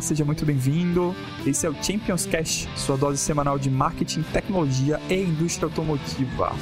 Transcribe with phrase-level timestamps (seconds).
[0.00, 1.14] Olá, seja muito bem-vindo.
[1.44, 6.54] Esse é o Champions Cash, sua dose semanal de marketing, tecnologia e indústria automotiva.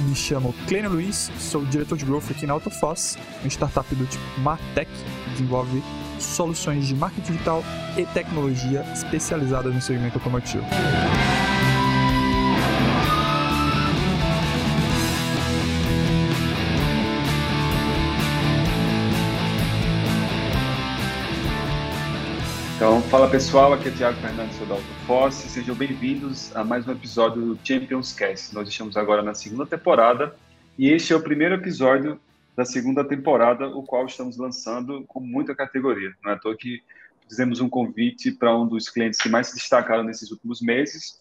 [0.00, 4.40] Me chamo Clênio Luiz, sou diretor de growth aqui na Autofoss, uma startup do tipo
[4.40, 5.82] Martech, que desenvolve
[6.20, 7.64] soluções de marketing digital
[7.96, 10.66] e tecnologia especializadas no segmento automotivo.
[22.86, 27.42] Então, fala pessoal, aqui é Thiago Fernandes, da AutoForce, sejam bem-vindos a mais um episódio
[27.42, 28.54] do Champions Cast.
[28.54, 30.36] Nós estamos agora na segunda temporada
[30.78, 32.20] e este é o primeiro episódio
[32.54, 36.12] da segunda temporada, o qual estamos lançando com muita categoria.
[36.22, 36.80] Não é à toa que
[37.28, 41.18] fizemos um convite para um dos clientes que mais se destacaram nesses últimos meses,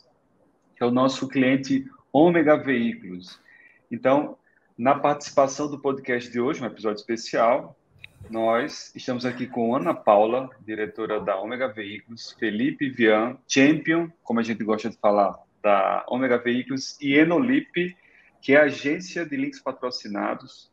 [0.78, 3.40] que é o nosso cliente Ômega Veículos.
[3.90, 4.38] Então,
[4.78, 7.76] na participação do podcast de hoje, um episódio especial,
[8.30, 14.44] nós estamos aqui com Ana Paula, diretora da Ômega Veículos, Felipe Vian, champion, como a
[14.44, 17.96] gente gosta de falar, da Ômega Veículos, e Enolip,
[18.42, 20.72] que é a agência de links patrocinados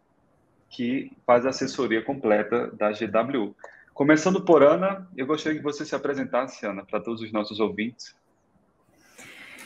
[0.68, 3.54] que faz a assessoria completa da GWU.
[3.92, 8.14] Começando por Ana, eu gostaria que você se apresentasse, Ana, para todos os nossos ouvintes.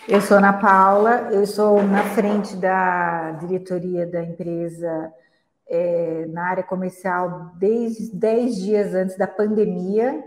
[0.09, 5.13] Eu sou Ana Paula, eu sou na frente da diretoria da empresa
[5.69, 10.25] é, na área comercial desde 10 dias antes da pandemia,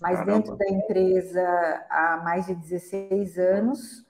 [0.00, 0.32] mas Caramba.
[0.32, 4.06] dentro da empresa há mais de 16 anos.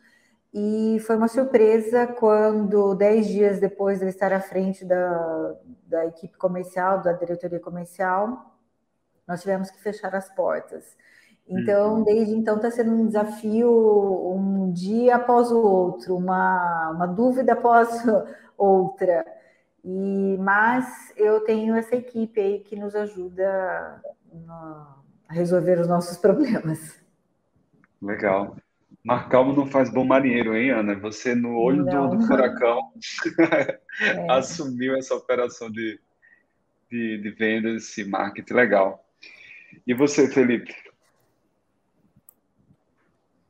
[0.52, 5.54] E foi uma surpresa quando, 10 dias depois de eu estar à frente da,
[5.86, 8.54] da equipe comercial, da diretoria comercial,
[9.28, 10.96] nós tivemos que fechar as portas.
[11.48, 12.04] Então, uhum.
[12.04, 13.70] desde então, está sendo um desafio,
[14.34, 17.88] um dia após o outro, uma, uma dúvida após
[18.58, 19.24] outra.
[19.88, 24.02] E, mas eu tenho essa equipe aí que nos ajuda
[24.48, 27.00] a resolver os nossos problemas.
[28.02, 28.56] Legal.
[29.04, 30.96] Mar calmo não faz bom marinheiro, hein, Ana?
[30.96, 32.80] Você, no olho do, do, furacão,
[33.38, 33.78] é.
[34.28, 36.00] assumiu essa operação de,
[36.90, 38.54] de, de vendas e marketing.
[38.54, 39.06] Legal.
[39.86, 40.74] E você, Felipe?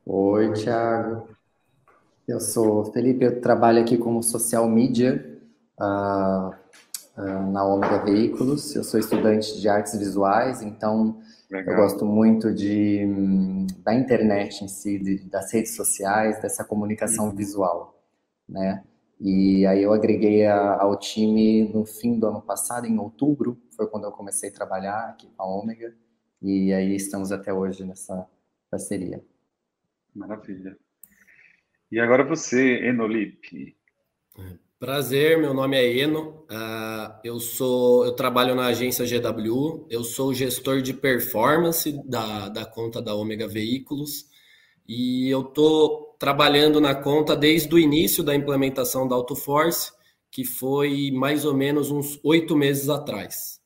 [0.05, 1.31] Oi, Thiago.
[2.29, 5.26] Eu sou Felipe, eu trabalho aqui como social media
[5.79, 6.55] uh,
[7.17, 8.75] uh, na Omega Veículos.
[8.75, 11.21] Eu sou estudante de artes visuais, então
[11.51, 11.75] Legal.
[11.75, 13.05] eu gosto muito de,
[13.79, 17.35] da internet em si, de, das redes sociais, dessa comunicação uhum.
[17.35, 18.03] visual,
[18.49, 18.85] né?
[19.19, 23.87] E aí eu agreguei a, ao time no fim do ano passado, em outubro, foi
[23.87, 25.95] quando eu comecei a trabalhar aqui com a Ômega,
[26.43, 28.29] e aí estamos até hoje nessa
[28.71, 29.25] parceria.
[30.15, 30.77] Maravilha.
[31.91, 33.75] E agora você, Enolip.
[34.79, 36.45] Prazer, meu nome é Eno.
[36.51, 39.87] Uh, eu sou, eu trabalho na agência GW.
[39.89, 44.27] Eu sou gestor de performance da, da conta da Omega Veículos
[44.87, 49.93] e eu tô trabalhando na conta desde o início da implementação da AutoForce,
[50.31, 53.59] que foi mais ou menos uns oito meses atrás,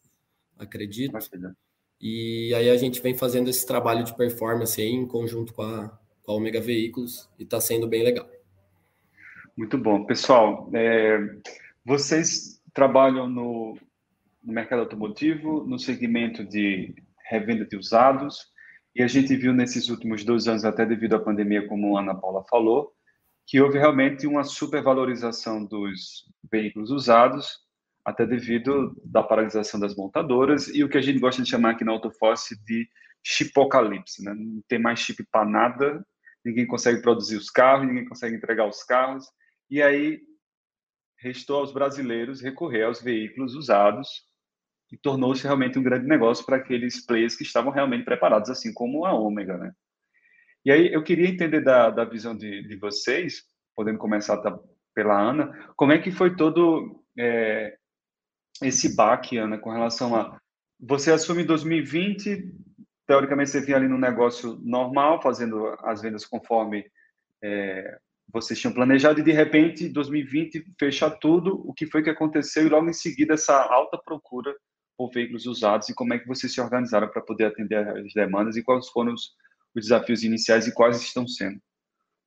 [0.56, 1.18] acredito.
[2.00, 5.88] E aí a gente vem fazendo esse trabalho de performance aí em conjunto com a,
[6.22, 8.28] com a Omega Veículos e está sendo bem legal.
[9.60, 10.06] Muito bom.
[10.06, 11.18] Pessoal, é,
[11.84, 13.76] vocês trabalham no,
[14.42, 16.94] no mercado automotivo, no segmento de
[17.28, 18.46] revenda de usados,
[18.96, 22.14] e a gente viu nesses últimos dois anos, até devido à pandemia, como a Ana
[22.14, 22.94] Paula falou,
[23.46, 27.58] que houve realmente uma supervalorização dos veículos usados,
[28.02, 31.84] até devido da paralisação das montadoras e o que a gente gosta de chamar aqui
[31.84, 32.88] na Autofosse de
[33.22, 34.32] chipocalipse, né?
[34.34, 36.02] Não tem mais chip para nada,
[36.42, 39.26] ninguém consegue produzir os carros, ninguém consegue entregar os carros,
[39.70, 40.20] e aí
[41.18, 44.26] restou aos brasileiros recorrer aos veículos usados
[44.90, 49.04] e tornou-se realmente um grande negócio para aqueles players que estavam realmente preparados, assim como
[49.04, 49.72] a Ômega, né?
[50.64, 53.44] E aí eu queria entender da, da visão de, de vocês,
[53.74, 54.42] podendo começar
[54.94, 57.78] pela Ana, como é que foi todo é,
[58.62, 60.38] esse baque, Ana, com relação a
[60.78, 62.52] você assume 2020,
[63.06, 66.84] teoricamente você vinha ali no negócio normal, fazendo as vendas conforme
[67.42, 67.98] é,
[68.32, 71.62] vocês tinham planejado e de repente 2020 fecha tudo.
[71.68, 74.54] O que foi que aconteceu e logo em seguida essa alta procura
[74.96, 78.56] por veículos usados e como é que vocês se organizaram para poder atender as demandas
[78.56, 79.34] e quais foram os,
[79.74, 81.58] os desafios iniciais e quais estão sendo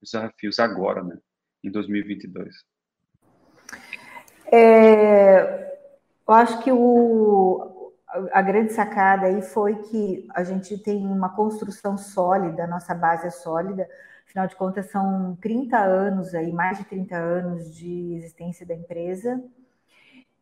[0.01, 1.17] os desafios agora, né,
[1.63, 2.55] em 2022?
[4.51, 5.77] É,
[6.27, 7.93] eu acho que o,
[8.31, 13.31] a grande sacada aí foi que a gente tem uma construção sólida, nossa base é
[13.31, 13.87] sólida,
[14.33, 19.39] Afinal de contas, são 30 anos aí, mais de 30 anos de existência da empresa.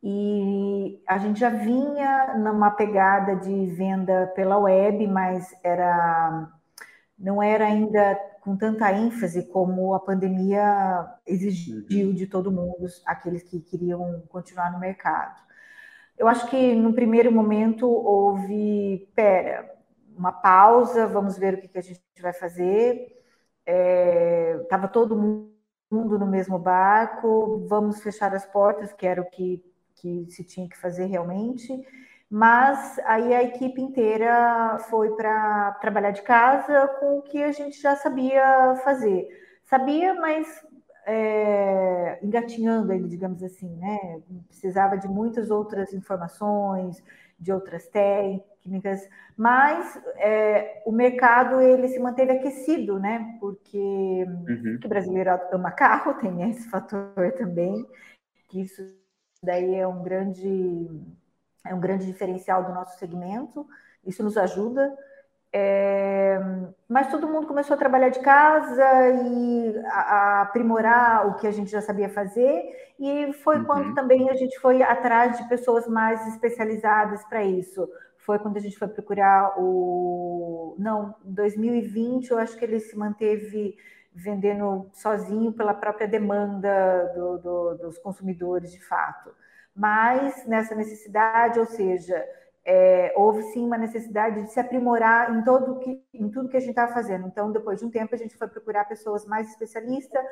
[0.02, 6.50] E a gente já vinha numa pegada de venda pela web, mas era
[7.20, 12.16] não era ainda com tanta ênfase como a pandemia exigiu uhum.
[12.16, 15.38] de todo mundo, aqueles que queriam continuar no mercado.
[16.18, 19.70] Eu acho que no primeiro momento houve, pera,
[20.18, 23.21] uma pausa, vamos ver o que, a gente vai fazer.
[23.66, 29.63] Estava é, todo mundo no mesmo barco, vamos fechar as portas, que era o que,
[29.96, 31.72] que se tinha que fazer realmente.
[32.30, 37.81] Mas aí a equipe inteira foi para trabalhar de casa com o que a gente
[37.81, 39.28] já sabia fazer.
[39.66, 40.48] Sabia, mas
[41.06, 44.22] é, engatinhando ele, digamos assim, né?
[44.48, 47.04] Precisava de muitas outras informações,
[47.42, 53.36] de outras técnicas, mas é, o mercado ele se manteve aquecido, né?
[53.40, 54.80] Porque, uhum.
[54.84, 57.84] o brasileiro ama carro, tem esse fator também,
[58.48, 58.84] que isso
[59.42, 60.88] daí é um grande
[61.66, 63.68] é um grande diferencial do nosso segmento,
[64.06, 64.96] isso nos ajuda.
[65.53, 66.39] É,
[66.88, 71.51] mas todo mundo começou a trabalhar de casa e a, a, aprimorar o que a
[71.51, 72.63] gente já sabia fazer,
[72.98, 73.65] e foi uhum.
[73.65, 77.89] quando também a gente foi atrás de pessoas mais especializadas para isso.
[78.18, 80.75] Foi quando a gente foi procurar o.
[80.80, 83.75] Não, 2020, eu acho que ele se manteve
[84.13, 89.31] vendendo sozinho pela própria demanda do, do, dos consumidores, de fato
[89.75, 92.24] mas nessa necessidade, ou seja,
[92.63, 96.60] é, houve sim uma necessidade de se aprimorar em, todo que, em tudo que a
[96.60, 97.28] gente estava fazendo.
[97.28, 100.24] Então, depois de um tempo, a gente foi procurar pessoas mais especialistas,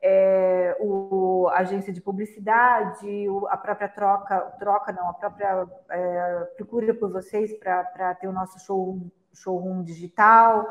[0.00, 6.44] é, o, a agência de publicidade, o, a própria troca, troca não, a própria é,
[6.56, 10.68] procura por vocês para ter o nosso showroom, showroom digital.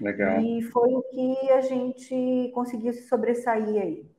[0.00, 0.40] Legal.
[0.40, 4.10] E foi o que a gente conseguiu se sobressair aí.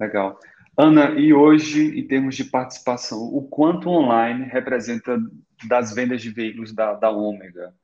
[0.00, 0.38] Legal.
[0.78, 5.18] Ana, e hoje, em termos de participação, o quanto online representa
[5.66, 7.74] das vendas de veículos da, da Ômega?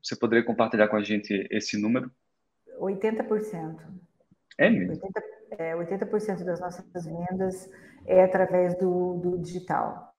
[0.00, 2.10] Você poderia compartilhar com a gente esse número?
[2.78, 3.76] 80%.
[4.56, 4.94] É mesmo?
[4.94, 5.22] 80%,
[5.58, 7.68] é, 80 das nossas vendas
[8.06, 10.14] é através do, do digital.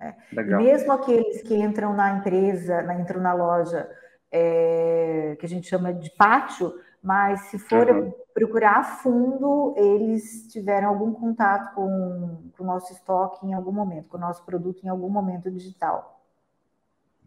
[0.00, 0.14] É.
[0.32, 0.60] Legal.
[0.60, 3.88] E mesmo aqueles que entram na empresa, na, entram na loja,
[4.30, 6.74] é, que a gente chama de pátio,
[7.06, 8.12] mas se for uhum.
[8.34, 14.08] procurar a fundo, eles tiveram algum contato com, com o nosso estoque em algum momento,
[14.08, 16.20] com o nosso produto em algum momento digital.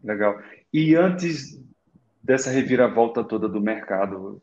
[0.04, 0.38] Legal.
[0.70, 1.58] E antes
[2.22, 4.38] dessa reviravolta toda do mercado,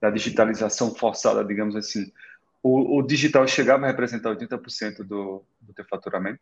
[0.00, 2.10] da digitalização forçada, digamos assim,
[2.60, 6.40] o, o digital chegava a representar 80% do, do teu faturamento?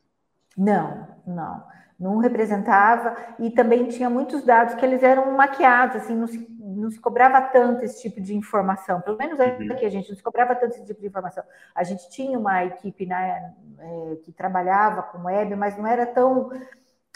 [0.56, 1.64] Não, não.
[2.00, 3.14] Não representava.
[3.38, 7.40] E também tinha muitos dados que eles eram maquiados, assim, não se não se cobrava
[7.40, 9.72] tanto esse tipo de informação, pelo menos uhum.
[9.72, 11.42] aqui a gente não se cobrava tanto esse tipo de informação.
[11.74, 16.50] A gente tinha uma equipe né, é, que trabalhava com web, mas não era tão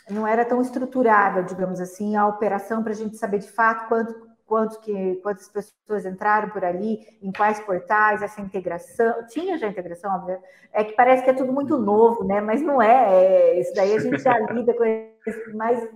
[0.08, 4.30] não era tão estruturada, digamos assim, a operação para a gente saber de fato quanto,
[4.46, 9.24] quanto que, quantas pessoas entraram por ali, em quais portais, essa integração.
[9.28, 10.38] Tinha já integração, óbvio.
[10.72, 12.40] É que parece que é tudo muito novo, né?
[12.40, 13.54] Mas não é.
[13.54, 15.88] é isso daí a gente já lida com isso mais.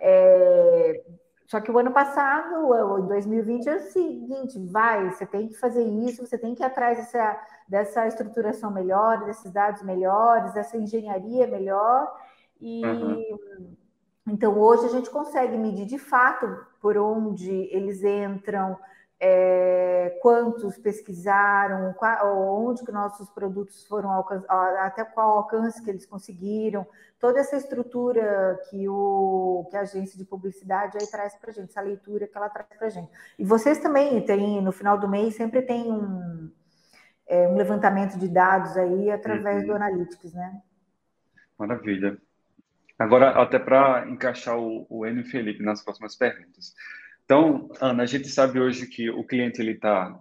[0.00, 1.02] É,
[1.46, 5.84] só que o ano passado, em 2020, é o seguinte: vai, você tem que fazer
[5.84, 11.46] isso, você tem que ir atrás dessa, dessa estruturação melhor, desses dados melhores, dessa engenharia
[11.46, 12.12] melhor.
[12.60, 13.76] E uhum.
[14.26, 16.46] então hoje a gente consegue medir de fato
[16.80, 18.78] por onde eles entram,
[19.20, 24.10] é, quantos pesquisaram, qual, onde que nossos produtos foram
[24.80, 26.86] até qual alcance que eles conseguiram,
[27.18, 31.70] toda essa estrutura que, o, que a agência de publicidade aí traz para a gente,
[31.70, 33.10] essa leitura que ela traz para a gente.
[33.38, 36.50] E vocês também têm, no final do mês, sempre tem um,
[37.26, 39.68] é, um levantamento de dados aí através uhum.
[39.68, 40.60] do Analytics, né?
[41.58, 42.18] Maravilha.
[42.98, 46.74] Agora, até para encaixar o, o Enio e Felipe nas próximas perguntas.
[47.24, 50.20] Então, Ana, a gente sabe hoje que o cliente ele está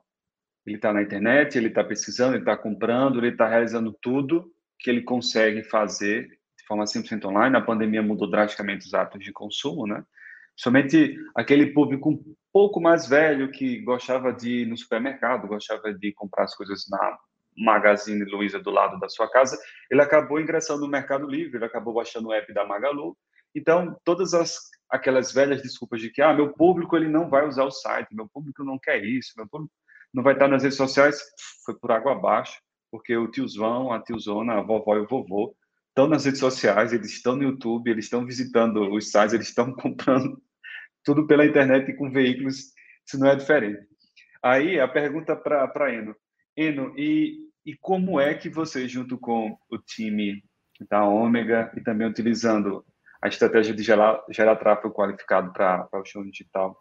[0.66, 4.90] ele tá na internet, ele está pesquisando, ele está comprando, ele está realizando tudo que
[4.90, 7.58] ele consegue fazer de forma 100% online.
[7.58, 10.04] A pandemia mudou drasticamente os hábitos de consumo, né?
[10.56, 16.14] Somente aquele público um pouco mais velho que gostava de ir no supermercado, gostava de
[16.14, 17.18] comprar as coisas na
[17.58, 21.94] Magazine Luiza do lado da sua casa, ele acabou ingressando no Mercado Livre, ele acabou
[21.94, 23.18] baixando o app da Magalu.
[23.56, 24.58] Então, todas as
[24.94, 28.28] aquelas velhas desculpas de que ah, meu público ele não vai usar o site, meu
[28.28, 29.74] público não quer isso, meu público
[30.14, 31.20] não vai estar nas redes sociais,
[31.66, 35.56] foi por água abaixo, porque o tiozão, a tiozona, a vovó e o vovô
[35.90, 39.74] estão nas redes sociais, eles estão no YouTube, eles estão visitando os sites, eles estão
[39.76, 40.40] comprando
[41.04, 42.72] tudo pela internet e com veículos,
[43.06, 43.82] isso não é diferente.
[44.42, 46.16] Aí a pergunta para Eno.
[46.56, 50.44] Eno, e e como é que você, junto com o time
[50.90, 52.86] da Ômega e também utilizando
[53.24, 56.78] a estratégia de gerar, gerar tráfego qualificado para o show digital,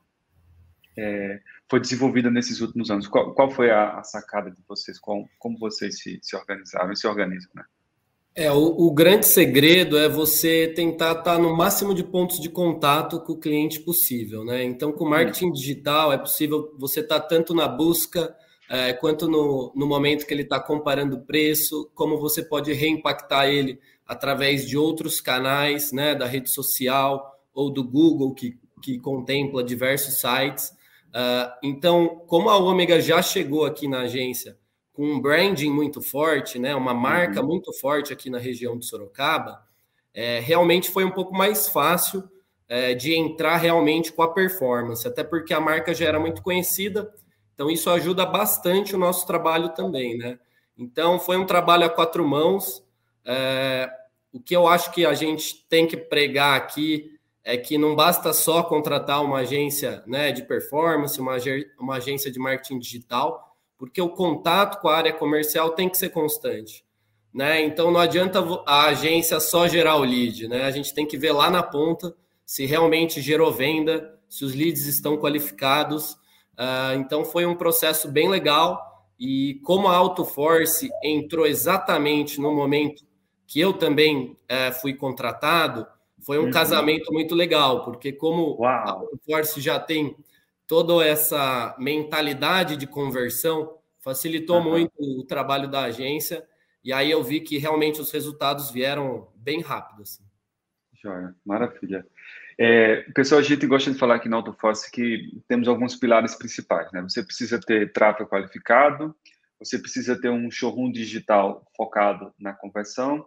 [0.99, 1.39] é,
[1.71, 3.07] foi desenvolvida nesses últimos anos?
[3.07, 4.99] Qual, qual foi a, a, sacada de vocês?
[4.99, 7.63] Qual, como vocês se, se organizaram e se organizam, né?
[8.35, 13.21] É, o, o, grande segredo é você tentar estar no máximo de pontos de contato
[13.21, 14.65] com o cliente possível, né?
[14.65, 18.35] Então, com marketing digital é possível você estar tanto na busca
[18.69, 23.79] é, quanto no, no momento que ele está comparando preço, como você pode reimpactar ele
[24.07, 30.21] através de outros canais, né, da rede social ou do Google, que, que contempla diversos
[30.21, 30.71] sites.
[31.09, 34.57] Uh, então, como a Ômega já chegou aqui na agência
[34.93, 37.47] com um branding muito forte, né, uma marca uhum.
[37.47, 39.63] muito forte aqui na região de Sorocaba,
[40.15, 42.29] é, realmente foi um pouco mais fácil
[42.69, 47.13] é, de entrar realmente com a performance, até porque a marca já era muito conhecida,
[47.55, 50.39] então isso ajuda bastante o nosso trabalho também, né?
[50.77, 52.83] Então foi um trabalho a quatro mãos.
[53.25, 53.91] É,
[54.33, 57.13] o que eu acho que a gente tem que pregar aqui
[57.45, 61.37] é que não basta só contratar uma agência né, de performance, uma,
[61.79, 66.11] uma agência de marketing digital, porque o contato com a área comercial tem que ser
[66.11, 66.85] constante.
[67.35, 67.63] Né?
[67.63, 70.65] Então não adianta a agência só gerar o lead, né?
[70.65, 72.15] A gente tem que ver lá na ponta
[72.45, 76.13] se realmente gerou venda, se os leads estão qualificados.
[76.53, 78.79] Uh, então foi um processo bem legal
[79.19, 83.03] e como a AutoForce entrou exatamente no momento
[83.53, 85.87] que eu também uh, fui contratado,
[86.25, 86.51] foi um uhum.
[86.51, 88.67] casamento muito legal, porque como Uau.
[88.67, 90.17] a AutoForce já tem
[90.67, 94.71] toda essa mentalidade de conversão facilitou uhum.
[94.71, 96.43] muito o trabalho da agência.
[96.83, 100.01] E aí eu vi que realmente os resultados vieram bem rápido.
[100.01, 100.25] Assim.
[100.95, 102.07] Joia, maravilha.
[102.59, 106.91] É, pessoal, a gente gosta de falar aqui na AutoForce que temos alguns pilares principais.
[106.91, 107.03] Né?
[107.03, 109.15] Você precisa ter tráfego qualificado,
[109.59, 113.27] você precisa ter um showroom digital focado na conversão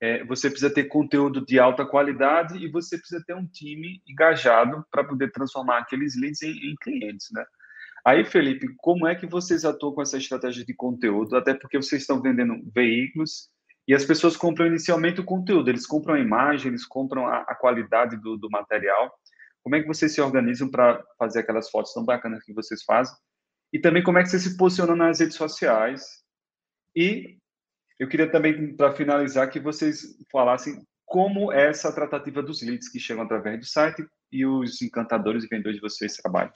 [0.00, 4.84] é, você precisa ter conteúdo de alta qualidade e você precisa ter um time engajado
[4.90, 7.44] para poder transformar aqueles leads em, em, clientes, né?
[8.04, 11.36] Aí, Felipe, como é que vocês atuam com essa estratégia de conteúdo?
[11.36, 13.48] Até porque vocês estão vendendo veículos
[13.88, 17.54] e as pessoas compram inicialmente o conteúdo, eles compram a imagem, eles compram a, a
[17.54, 19.12] qualidade do, do material.
[19.62, 23.16] Como é que vocês se organizam para fazer aquelas fotos tão bacanas que vocês fazem?
[23.72, 26.04] E também como é que vocês se posicionam nas redes sociais?
[26.94, 27.38] E
[27.98, 32.98] eu queria também, para finalizar, que vocês falassem como é essa tratativa dos leads que
[32.98, 36.52] chegam através do site e os encantadores e vendedores de vocês trabalham.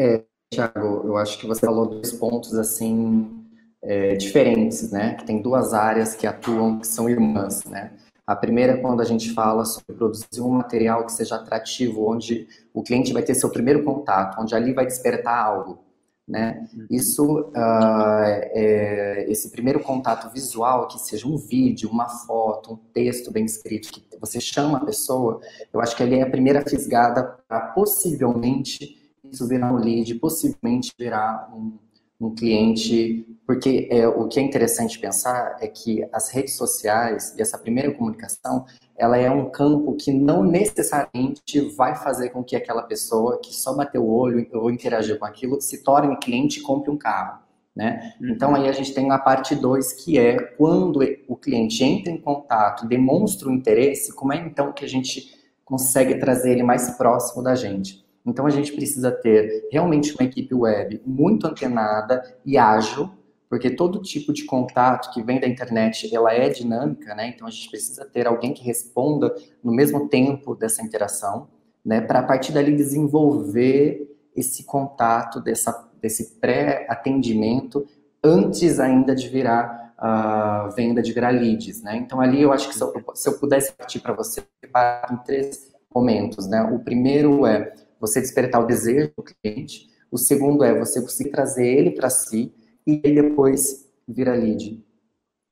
[0.00, 3.46] É, Thiago, eu acho que você falou dois pontos assim
[3.82, 5.16] é, diferentes, né?
[5.26, 7.96] Tem duas áreas que atuam que são irmãs, né?
[8.26, 12.48] A primeira é quando a gente fala sobre produzir um material que seja atrativo, onde
[12.72, 15.84] o cliente vai ter seu primeiro contato, onde ali vai despertar algo.
[16.26, 16.66] Né?
[16.72, 16.86] Uhum.
[16.90, 23.30] Isso, uh, é, esse primeiro contato visual, que seja um vídeo, uma foto, um texto
[23.30, 25.40] bem escrito, que você chama a pessoa,
[25.72, 30.92] eu acho que ali é a primeira fisgada para possivelmente isso virar um lead, possivelmente
[30.98, 31.78] virar um,
[32.20, 37.42] um cliente, porque é, o que é interessante pensar é que as redes sociais e
[37.42, 38.64] essa primeira comunicação,
[38.96, 43.74] ela é um campo que não necessariamente vai fazer com que aquela pessoa que só
[43.74, 47.42] bateu o olho ou interagiu com aquilo se torne cliente e compre um carro.
[47.74, 48.14] Né?
[48.20, 48.30] Uhum.
[48.30, 52.20] Então aí a gente tem a parte 2, que é quando o cliente entra em
[52.20, 57.42] contato, demonstra o interesse, como é então que a gente consegue trazer ele mais próximo
[57.42, 58.03] da gente.
[58.26, 63.10] Então a gente precisa ter realmente uma equipe web muito antenada e ágil,
[63.48, 67.28] porque todo tipo de contato que vem da internet, ela é dinâmica, né?
[67.28, 71.48] Então a gente precisa ter alguém que responda no mesmo tempo dessa interação,
[71.84, 72.00] né?
[72.00, 77.86] Para a partir dali desenvolver esse contato, dessa, desse pré-atendimento
[78.22, 81.96] antes ainda de virar a uh, venda, de virar leads, né?
[81.96, 84.42] Então ali eu acho que se eu, se eu pudesse partir para você,
[85.12, 86.62] em três momentos, né?
[86.62, 87.72] O primeiro é
[88.06, 89.88] você despertar o desejo do cliente.
[90.10, 92.54] O segundo é você conseguir trazer ele para si
[92.86, 94.84] e depois vira lead.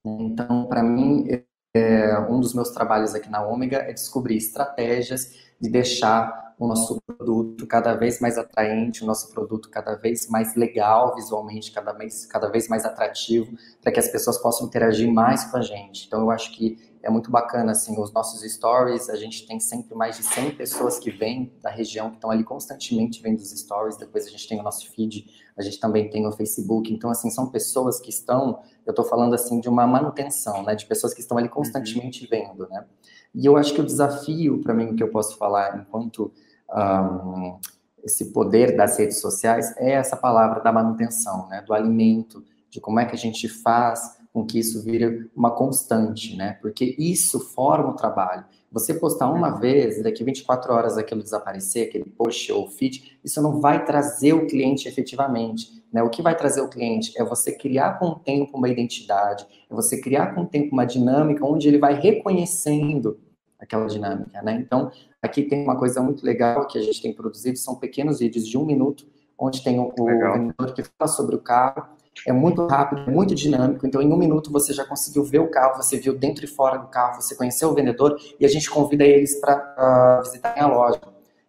[0.05, 1.27] Então, para mim,
[1.75, 7.01] é, um dos meus trabalhos aqui na Ômega é descobrir estratégias de deixar o nosso
[7.07, 12.27] produto cada vez mais atraente, o nosso produto cada vez mais legal visualmente, cada vez,
[12.27, 16.07] cada vez mais atrativo, para que as pessoas possam interagir mais com a gente.
[16.07, 19.95] Então, eu acho que é muito bacana, assim, os nossos stories, a gente tem sempre
[19.95, 23.97] mais de 100 pessoas que vêm da região, que estão ali constantemente vendo os stories,
[23.97, 27.29] depois a gente tem o nosso feed, a gente também tem o Facebook, então, assim,
[27.31, 31.21] são pessoas que estão, eu estou falando, assim, de uma manutenção, né, de pessoas que
[31.21, 32.85] estão ali constantemente vendo, né,
[33.35, 36.33] e eu acho que o desafio, para mim, que eu posso falar enquanto
[36.73, 37.59] um,
[38.05, 43.01] esse poder das redes sociais é essa palavra da manutenção, né, do alimento, de como
[43.01, 46.59] é que a gente faz com que isso vire uma constante, né?
[46.63, 48.45] Porque isso forma o trabalho.
[48.71, 53.61] Você postar uma vez, daqui 24 horas aquilo desaparecer, aquele post ou feed, isso não
[53.61, 55.83] vai trazer o cliente efetivamente.
[55.93, 56.03] Né?
[56.03, 59.75] O que vai trazer o cliente é você criar com o tempo uma identidade, é
[59.75, 63.21] você criar com o tempo uma dinâmica onde ele vai reconhecendo
[63.61, 64.41] aquela dinâmica.
[64.41, 64.55] Né?
[64.55, 68.49] Então, aqui tem uma coisa muito legal que a gente tem produzido, são pequenos vídeos
[68.49, 69.07] de um minuto,
[69.39, 71.89] onde tem o, o vendedor que fala sobre o carro,
[72.27, 73.87] é muito rápido, é muito dinâmico.
[73.87, 76.79] Então, em um minuto você já conseguiu ver o carro, você viu dentro e fora
[76.79, 80.67] do carro, você conheceu o vendedor e a gente convida eles para uh, visitarem a
[80.67, 81.01] loja.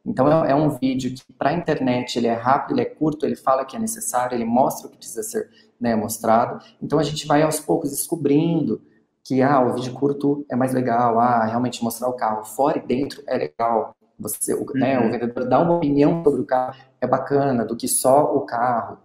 [0.06, 3.26] Então, é, é um vídeo que, para a internet, ele é rápido, ele é curto,
[3.26, 6.64] ele fala que é necessário, ele mostra o que precisa ser né, mostrado.
[6.82, 8.82] Então, a gente vai aos poucos descobrindo
[9.24, 12.86] que ah, o vídeo curto é mais legal, ah, realmente mostrar o carro fora e
[12.86, 13.96] dentro é legal.
[14.20, 15.12] Você, o, né, o uhum.
[15.12, 18.98] vendedor dá uma opinião sobre o carro é bacana do que só o carro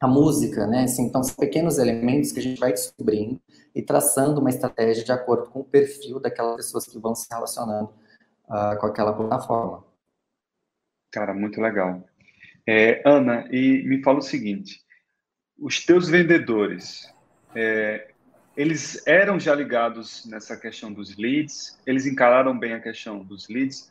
[0.00, 0.84] a música, né?
[0.84, 3.40] Assim, então, são pequenos elementos que a gente vai descobrindo
[3.74, 7.90] e traçando uma estratégia de acordo com o perfil daquelas pessoas que vão se relacionando
[8.44, 9.84] uh, com aquela plataforma.
[11.10, 12.04] Cara, muito legal.
[12.66, 14.80] É, Ana, e me fala o seguinte:
[15.58, 17.10] os teus vendedores,
[17.54, 18.08] é,
[18.56, 21.78] eles eram já ligados nessa questão dos leads?
[21.86, 23.90] Eles encararam bem a questão dos leads?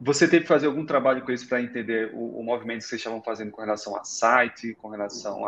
[0.00, 3.00] Você teve que fazer algum trabalho com eles para entender o, o, movimento que vocês
[3.00, 5.44] estavam fazendo com relação a site, com relação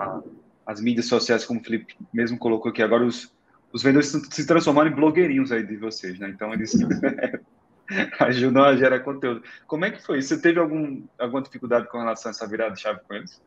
[0.66, 2.82] às mídias sociais, como o Felipe mesmo colocou aqui.
[2.82, 3.34] Agora os,
[3.72, 6.28] os vendedores se transformaram em blogueirinhos aí de vocês, né?
[6.28, 6.74] Então eles
[8.20, 9.42] ajudam a gerar conteúdo.
[9.66, 10.20] Como é que foi?
[10.20, 13.40] Você teve algum, alguma dificuldade com relação a essa virada de chave com eles?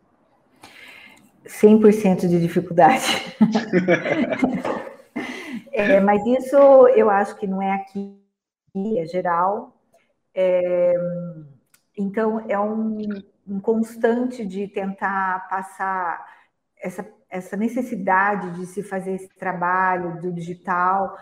[1.45, 3.05] 100% de dificuldade.
[5.71, 6.57] é, mas isso
[6.95, 8.17] eu acho que não é aqui,
[8.97, 9.74] é geral.
[10.36, 10.93] É,
[11.98, 12.98] então, é um,
[13.48, 16.26] um, constante de tentar passar
[16.78, 21.17] essa, essa necessidade de se fazer esse trabalho do digital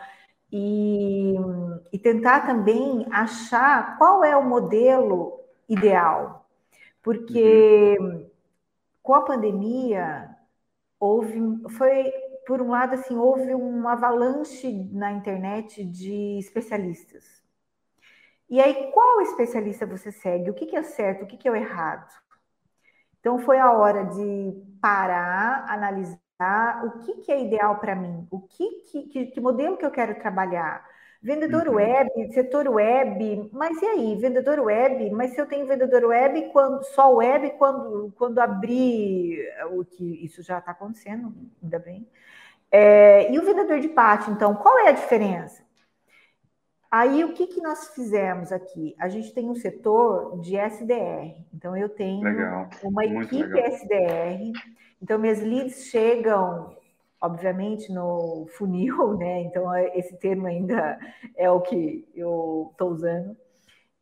[0.52, 1.36] e,
[1.92, 6.50] e tentar também achar qual é o modelo ideal.
[7.04, 8.30] Porque uhum.
[9.04, 10.36] com a pandemia,
[11.00, 11.40] houve,
[11.78, 12.12] foi,
[12.48, 17.43] por um lado, assim, houve um avalanche na internet de especialistas
[18.54, 20.52] e aí, qual especialista você segue?
[20.52, 21.24] O que, que é certo?
[21.24, 22.08] O que, que é o errado?
[23.20, 28.42] Então, foi a hora de parar, analisar o que, que é ideal para mim, o
[28.42, 28.70] que,
[29.08, 30.88] que, que, modelo que eu quero trabalhar.
[31.20, 31.78] Vendedor uhum.
[31.78, 35.10] web, setor web, mas e aí, vendedor web?
[35.10, 40.44] Mas se eu tenho vendedor web, quando, só web, quando, quando abrir, o que isso
[40.44, 42.08] já está acontecendo, ainda bem.
[42.70, 45.64] É, e o vendedor de pátio, então, qual é a diferença?
[46.96, 48.96] Aí, o que, que nós fizemos aqui?
[49.00, 51.36] A gente tem um setor de SDR.
[51.52, 52.70] Então, eu tenho legal.
[52.84, 53.72] uma equipe legal.
[53.72, 54.52] SDR.
[55.02, 56.78] Então, minhas leads chegam,
[57.20, 59.42] obviamente, no funil, né?
[59.42, 61.00] Então, esse termo ainda
[61.36, 63.36] é o que eu estou usando.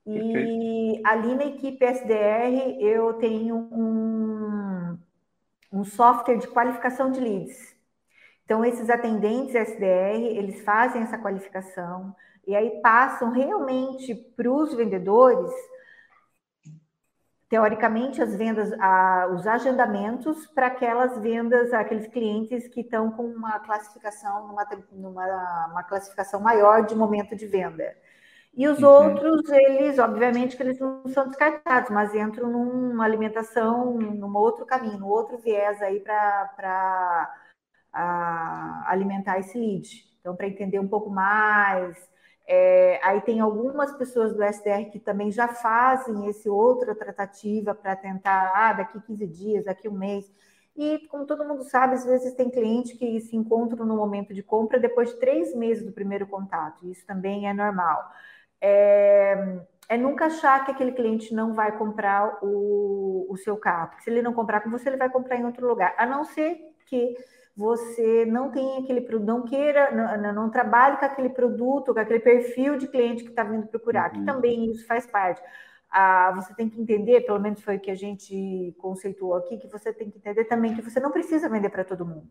[0.05, 1.07] E Perfeito.
[1.07, 4.97] ali na equipe SDR, eu tenho um,
[5.71, 7.73] um software de qualificação de leads.
[8.43, 12.13] Então, esses atendentes SDR, eles fazem essa qualificação,
[12.45, 15.51] e aí passam realmente para os vendedores,
[17.47, 23.59] teoricamente, as vendas, a, os agendamentos para aquelas vendas, aqueles clientes que estão com uma
[23.59, 27.95] classificação, numa, numa uma classificação maior de momento de venda.
[28.53, 28.89] E os uhum.
[28.89, 34.99] outros, eles, obviamente, que eles não são descartados, mas entram numa alimentação, num outro caminho,
[34.99, 37.33] num outro viés aí para
[38.87, 39.87] alimentar esse lead.
[40.19, 41.97] Então, para entender um pouco mais,
[42.53, 47.95] é, aí tem algumas pessoas do SDR que também já fazem esse outra tratativa para
[47.95, 50.29] tentar, ah, daqui 15 dias, daqui um mês.
[50.75, 54.43] E, como todo mundo sabe, às vezes tem cliente que se encontram no momento de
[54.43, 56.85] compra depois de três meses do primeiro contato.
[56.85, 58.03] Isso também é normal.
[58.59, 63.91] É, é nunca achar que aquele cliente não vai comprar o, o seu carro.
[63.91, 65.95] Porque se ele não comprar com você, ele vai comprar em outro lugar.
[65.97, 67.15] A não ser que
[67.55, 72.19] você não tem aquele produto, não queira, não, não, trabalhe com aquele produto, com aquele
[72.19, 74.19] perfil de cliente que está vindo procurar, uhum.
[74.19, 75.41] que também isso faz parte.
[75.89, 79.67] Ah, você tem que entender, pelo menos foi o que a gente conceituou aqui, que
[79.67, 82.27] você tem que entender também que você não precisa vender para todo mundo.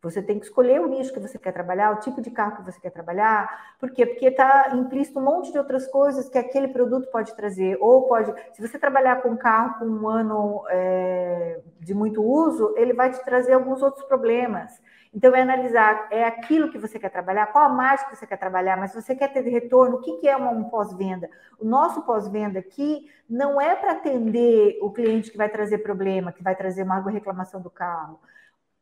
[0.00, 2.62] Você tem que escolher o nicho que você quer trabalhar, o tipo de carro que
[2.62, 3.74] você quer trabalhar.
[3.80, 4.06] Por quê?
[4.06, 7.76] Porque está implícito um monte de outras coisas que aquele produto pode trazer.
[7.80, 12.74] Ou pode, se você trabalhar com um carro com um ano é, de muito uso,
[12.76, 14.80] ele vai te trazer alguns outros problemas.
[15.12, 18.36] Então, é analisar, é aquilo que você quer trabalhar, qual a margem que você quer
[18.36, 21.28] trabalhar, mas você quer ter retorno, o que, que é um pós-venda?
[21.58, 26.42] O nosso pós-venda aqui não é para atender o cliente que vai trazer problema, que
[26.42, 28.20] vai trazer uma reclamação do carro.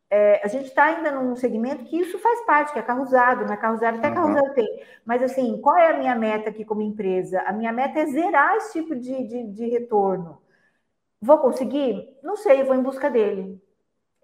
[0.08, 3.44] É, a gente está ainda num segmento que isso faz parte, que é carro usado,
[3.44, 4.14] não é carro usado, até uhum.
[4.14, 4.82] carro usado tem.
[5.04, 7.40] Mas assim, qual é a minha meta aqui como empresa?
[7.42, 10.40] A minha meta é zerar esse tipo de, de, de retorno.
[11.20, 12.16] Vou conseguir?
[12.22, 13.60] Não sei, vou em busca dele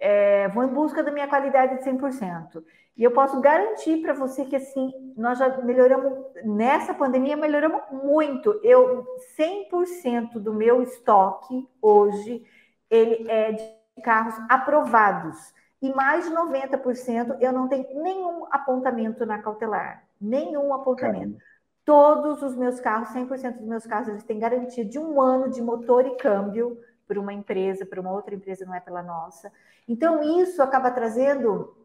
[0.03, 2.65] é, vou em busca da minha qualidade de 100%.
[2.97, 6.13] E eu posso garantir para você que, assim, nós já melhoramos,
[6.45, 8.61] nessa pandemia, melhoramos muito.
[8.65, 9.07] Eu,
[9.39, 12.45] 100% do meu estoque hoje,
[12.91, 15.39] ele é de carros aprovados.
[15.83, 20.05] E mais de 90% eu não tenho nenhum apontamento na cautelar.
[20.21, 21.37] Nenhum apontamento.
[21.37, 21.53] Caramba.
[21.85, 25.61] Todos os meus carros, 100% dos meus carros, eles têm garantia de um ano de
[25.61, 29.53] motor e câmbio por uma empresa, por uma outra empresa, não é pela nossa.
[29.89, 31.77] Então, isso acaba trazendo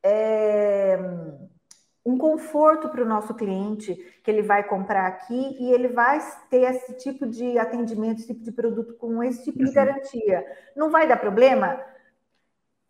[0.00, 0.96] é,
[2.06, 6.62] um conforto para o nosso cliente, que ele vai comprar aqui e ele vai ter
[6.62, 9.74] esse tipo de atendimento, esse tipo de produto com esse tipo de uhum.
[9.74, 10.46] garantia.
[10.76, 11.80] Não vai dar problema?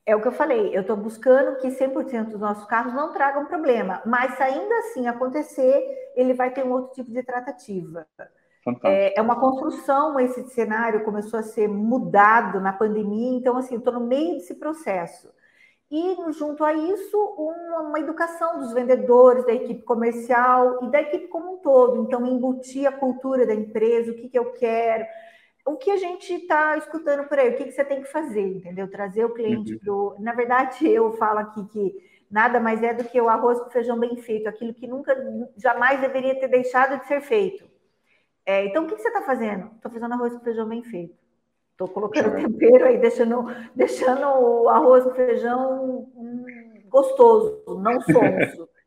[0.09, 3.44] É o que eu falei, eu estou buscando que 100% dos nossos carros não tragam
[3.44, 5.85] problema, mas se ainda assim acontecer,
[6.16, 8.07] ele vai ter um outro tipo de tratativa.
[8.83, 13.92] É, é, uma construção, esse cenário começou a ser mudado na pandemia, então, assim, estou
[13.92, 15.29] no meio desse processo.
[15.90, 21.29] E, junto a isso, uma, uma, educação dos vendedores, da equipe comercial e da equipe
[21.29, 22.03] como um todo.
[22.03, 25.05] Então, embutir a cultura da empresa, o que, que eu quero,
[25.68, 28.57] o que a gente está escutando por aí, o que, que você tem que fazer,
[28.57, 28.90] entendeu?
[28.90, 29.78] Trazer o cliente uhum.
[29.78, 30.16] para o.
[30.18, 31.94] Na verdade, eu falo aqui que
[32.31, 35.14] nada mais é do que o arroz com feijão bem feito, aquilo que nunca,
[35.57, 37.68] jamais deveria ter deixado de ser feito.
[38.46, 39.70] É, então, o que, você está fazendo?
[39.76, 41.14] Estou fazendo arroz com feijão bem feito.
[41.72, 46.44] Estou colocando tempero aí, deixando, deixando o arroz com feijão hum,
[46.87, 48.68] gostoso, não sonso.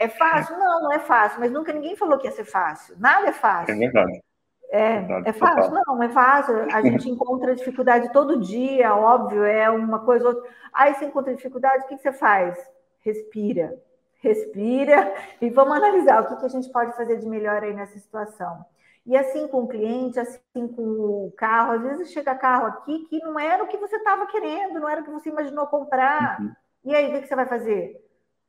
[0.00, 0.56] É fácil?
[0.56, 2.94] Não, não é fácil, mas nunca ninguém falou que ia ser fácil.
[3.00, 3.74] Nada é fácil.
[3.74, 4.22] É verdade.
[4.70, 5.72] É, é fácil?
[5.72, 6.54] Não, não é fácil.
[6.72, 10.50] A gente encontra dificuldade todo dia, óbvio, é uma coisa ou outra.
[10.72, 12.58] Aí você encontra dificuldade, o que você faz?
[13.00, 13.74] Respira.
[14.20, 18.64] Respira e vamos analisar o que a gente pode fazer de melhor aí nessa situação.
[19.06, 21.72] E assim com o cliente, assim com o carro.
[21.72, 25.00] Às vezes chega carro aqui que não era o que você estava querendo, não era
[25.00, 26.38] o que você imaginou comprar.
[26.38, 26.52] Uhum.
[26.84, 27.96] E aí, o que você vai fazer?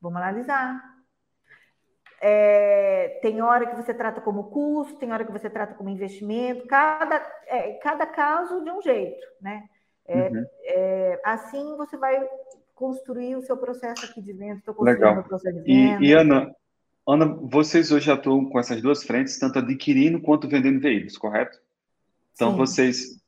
[0.00, 0.89] Vamos analisar.
[2.22, 6.66] É, tem hora que você trata como custo, tem hora que você trata como investimento,
[6.66, 9.64] cada, é, cada caso de um jeito, né?
[10.06, 10.46] É, uhum.
[10.64, 12.20] É, assim você vai
[12.74, 14.58] construir o seu processo aqui de venda.
[14.58, 15.20] Estou construindo Legal.
[15.20, 15.70] o processo de.
[15.70, 16.54] E, e Ana,
[17.06, 21.58] Ana, vocês hoje atuam com essas duas frentes, tanto adquirindo quanto vendendo veículos, correto?
[22.34, 22.56] Então, Sim.
[22.56, 23.22] vocês.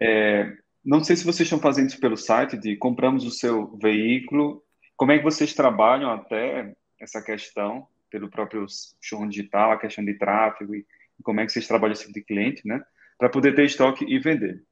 [0.00, 0.52] É,
[0.84, 4.62] não sei se vocês estão fazendo isso pelo site de compramos o seu veículo.
[4.96, 8.66] Como é que vocês trabalham até essa questão pelo próprio
[9.00, 10.84] showroom digital, a questão de tráfego e
[11.22, 12.82] como é que vocês trabalham esse tipo de cliente, né?
[13.18, 14.62] Para poder ter estoque e vender.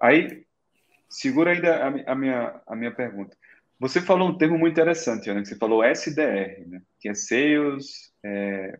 [0.00, 0.44] Aí,
[1.08, 3.36] segura ainda a, a, minha, a minha pergunta.
[3.78, 6.82] Você falou um termo muito interessante, Ana, que você falou SDR, né?
[6.98, 8.78] que é Sales é,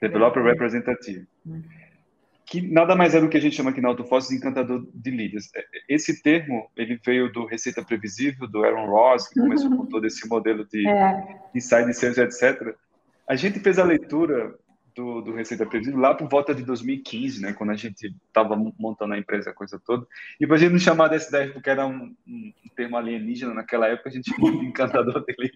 [0.00, 1.62] Developer Representative, uhum.
[2.44, 5.10] que nada mais é do que a gente chama aqui na AutoForce de encantador de
[5.10, 5.48] leads.
[5.56, 10.06] É, esse termo, ele veio do Receita Previsível, do Aaron Ross, que começou com todo
[10.06, 11.40] esse modelo de é.
[11.54, 12.76] inside sales, etc.
[13.28, 14.54] A gente fez a leitura
[14.98, 19.14] do, do Receita Previsível lá por volta de 2015, né, quando a gente estava montando
[19.14, 20.06] a empresa, a coisa toda.
[20.40, 23.86] E para a gente não chamar desse 10 porque era um, um, termo alienígena naquela
[23.86, 25.52] época, a gente chamou de encantador dele.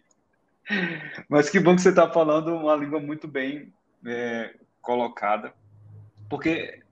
[1.29, 3.73] Mas que bom que você está falando uma língua muito bem
[4.07, 5.53] é, colocada,
[6.31, 6.83] porque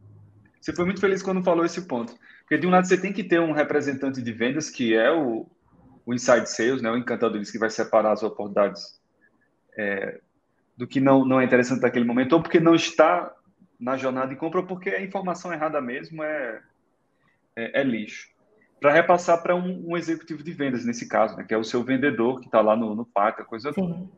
[0.61, 2.14] você foi muito feliz quando falou esse ponto.
[2.40, 5.47] Porque de um lado você tem que ter um representante de vendas que é o,
[6.05, 9.01] o inside sales, né, o encantador que vai separar as oportunidades
[9.79, 10.21] é,
[10.81, 13.31] do que não, não é interessante naquele momento, ou porque não está
[13.79, 16.62] na jornada de compra, ou porque a informação errada mesmo é,
[17.55, 18.31] é, é lixo.
[18.81, 21.85] Para repassar para um, um, executivo de vendas, nesse caso, né, que é o seu
[21.85, 24.09] vendedor que está lá no, no a coisa toda.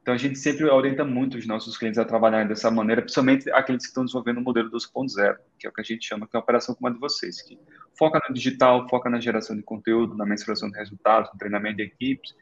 [0.00, 3.82] Então, a gente sempre orienta muito os nossos clientes a trabalhar dessa maneira, principalmente aqueles
[3.82, 6.38] que estão desenvolvendo o modelo 2.0, que é o que a gente chama que é
[6.38, 7.58] a operação como a de vocês, que
[7.98, 11.82] foca no digital, foca na geração de conteúdo, na mensuração de resultados, no treinamento de
[11.82, 12.34] equipes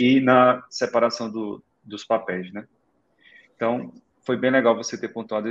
[0.00, 2.66] e na separação do, dos papéis, né?
[3.56, 3.92] Então,
[4.24, 5.48] foi bem legal você ter pontuado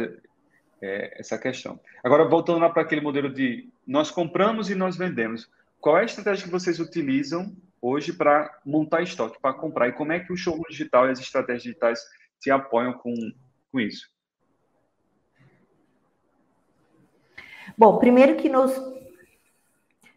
[0.82, 1.80] é, essa questão.
[2.04, 5.50] Agora, voltando lá para aquele modelo de nós compramos e nós vendemos.
[5.80, 9.88] Qual é a estratégia que vocês utilizam hoje para montar estoque, para comprar?
[9.88, 12.00] E como é que o showroom digital e as estratégias digitais
[12.40, 13.14] te apoiam com,
[13.72, 14.10] com isso?
[17.78, 18.72] Bom, primeiro que nos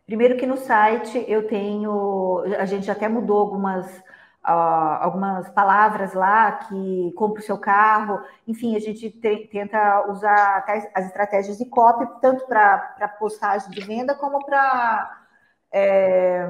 [0.05, 4.03] primeiro que no site eu tenho, a gente até mudou algumas
[4.47, 10.65] uh, algumas palavras lá que compra o seu carro, enfim, a gente te, tenta usar
[10.95, 15.25] as estratégias de copy tanto para postagem de venda como para
[15.73, 16.47] é,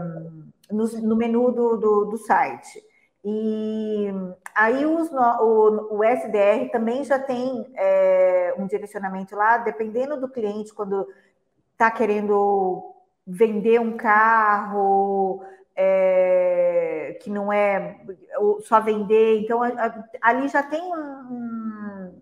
[0.70, 2.84] no, no, menu do, do, do site.
[3.24, 4.08] E
[4.54, 10.72] aí os, o, o, SDR também já tem é, um direcionamento lá, dependendo do cliente,
[10.72, 11.08] quando
[11.72, 12.94] está querendo
[13.26, 15.42] vender um carro
[15.76, 18.00] é, que não é
[18.60, 19.60] só vender, então
[20.22, 22.20] ali já tem um,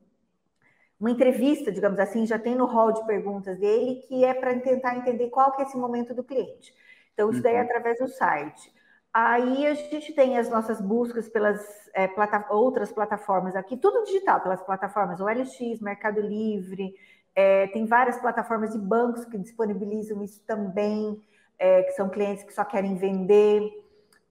[0.99, 4.97] uma entrevista, digamos assim, já tem no hall de perguntas dele, que é para tentar
[4.97, 6.75] entender qual que é esse momento do cliente.
[7.13, 7.65] Então, isso daí é uhum.
[7.65, 8.73] através do site.
[9.13, 11.65] Aí a gente tem as nossas buscas pelas
[11.95, 16.93] é, plata outras plataformas aqui, tudo digital, pelas plataformas OLX, Mercado Livre,
[17.35, 21.21] é, tem várias plataformas de bancos que disponibilizam isso também,
[21.59, 23.71] é, que são clientes que só querem vender.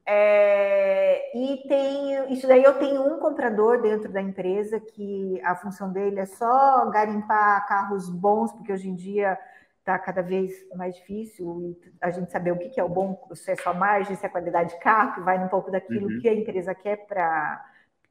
[0.06, 5.94] É, e tem isso daí eu tenho um comprador dentro da empresa que a função
[5.94, 9.40] dele é só garimpar carros bons, porque hoje em dia
[9.80, 13.56] está cada vez mais difícil a gente saber o que, é o bom, se é
[13.56, 16.20] só margem, se é qualidade de carro, que vai um pouco daquilo uhum.
[16.20, 17.66] que a empresa quer para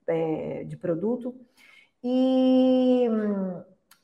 [0.07, 1.35] é, de produto.
[2.05, 3.09] E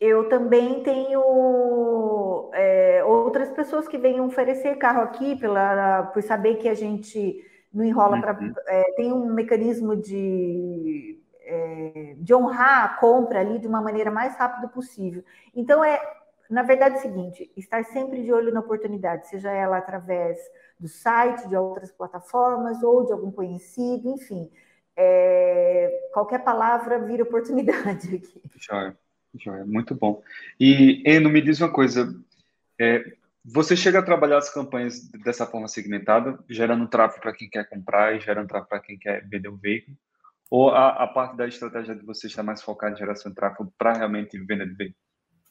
[0.00, 6.68] eu também tenho é, outras pessoas que vêm oferecer carro aqui pela, por saber que
[6.68, 8.20] a gente não enrola uhum.
[8.20, 8.38] para.
[8.68, 14.36] É, tem um mecanismo de, é, de honrar a compra ali de uma maneira mais
[14.36, 15.24] rápida possível.
[15.54, 16.00] Então, é,
[16.48, 20.38] na verdade, é o seguinte: estar sempre de olho na oportunidade, seja ela através
[20.78, 24.48] do site, de outras plataformas ou de algum conhecido, enfim.
[24.96, 28.42] É, qualquer palavra vira oportunidade aqui.
[28.56, 28.96] Joia,
[29.34, 30.22] joia, muito bom.
[30.58, 32.14] E, Eno, me diz uma coisa:
[32.80, 33.04] é,
[33.44, 38.14] você chega a trabalhar as campanhas dessa forma segmentada, gerando tráfego para quem quer comprar
[38.14, 39.96] e gerando tráfego para quem quer vender um veículo?
[40.50, 43.72] Ou a, a parte da estratégia de você está mais focada em geração de tráfego
[43.76, 44.96] para realmente venda de veículo?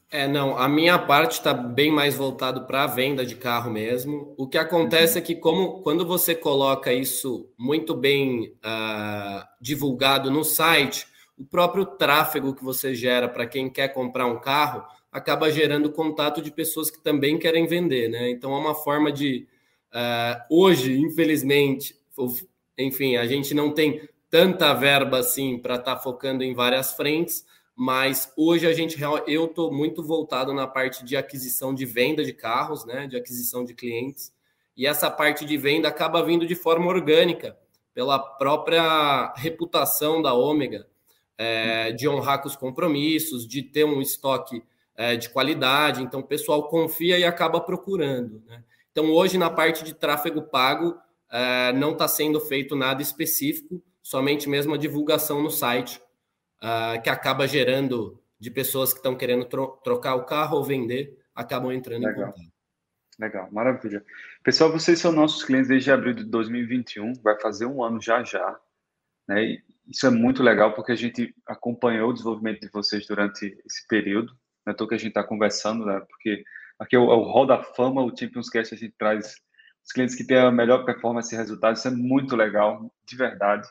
[0.09, 4.33] É, não, a minha parte está bem mais voltado para a venda de carro mesmo.
[4.37, 5.23] O que acontece uhum.
[5.23, 11.05] é que, como quando você coloca isso muito bem uh, divulgado no site,
[11.37, 16.41] o próprio tráfego que você gera para quem quer comprar um carro acaba gerando contato
[16.41, 18.29] de pessoas que também querem vender, né?
[18.29, 19.47] Então é uma forma de
[19.93, 21.95] uh, hoje, infelizmente,
[22.77, 27.45] enfim, a gente não tem tanta verba assim para estar tá focando em várias frentes
[27.79, 32.33] mas hoje a gente eu estou muito voltado na parte de aquisição de venda de
[32.33, 34.33] carros, né, de aquisição de clientes,
[34.75, 37.55] e essa parte de venda acaba vindo de forma orgânica
[37.93, 40.87] pela própria reputação da Ômega,
[41.37, 44.63] é, de honrar com os compromissos, de ter um estoque
[44.95, 48.41] é, de qualidade, então o pessoal confia e acaba procurando.
[48.45, 48.63] Né?
[48.91, 50.97] Então hoje na parte de tráfego pago
[51.29, 56.01] é, não está sendo feito nada específico, somente mesmo a divulgação no site
[56.63, 61.17] uh, que acaba gerando de pessoas que estão querendo tro trocar o carro ou vender,
[61.35, 62.29] acabam entrando Legal.
[62.29, 62.57] em contato.
[63.19, 64.05] Legal, maravilha.
[64.43, 68.59] Pessoal, vocês são nossos clientes desde abril de 2021, vai fazer um ano já já.
[69.27, 69.57] Né?
[69.87, 74.33] Isso é muito legal porque a gente acompanhou o desenvolvimento de vocês durante esse período.
[74.65, 76.01] Não é que a gente está conversando, né?
[76.09, 76.43] porque
[76.77, 79.35] aqui é o, é o Hall da Fama, o Champions Cast, a gente traz
[79.85, 81.79] os clientes que têm a melhor performance e resultados.
[81.79, 83.67] Isso é muito legal, de verdade.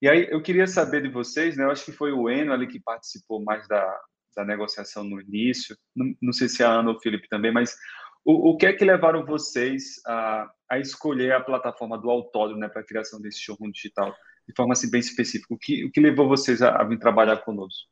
[0.00, 1.64] E aí eu queria saber de vocês, né?
[1.64, 4.00] Eu acho que foi o Eno ali que participou mais da,
[4.34, 5.76] da negociação no início.
[5.94, 7.76] Não, não sei se a Ana ou o Felipe também, mas
[8.24, 12.68] o, o que é que levaram vocês a, a escolher a plataforma do autódromo né,
[12.68, 14.14] para a criação desse showroom digital?
[14.48, 15.52] De forma assim, bem específica.
[15.52, 17.86] O que, o que levou vocês a, a vir trabalhar conosco?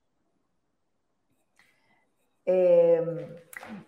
[2.46, 3.02] É,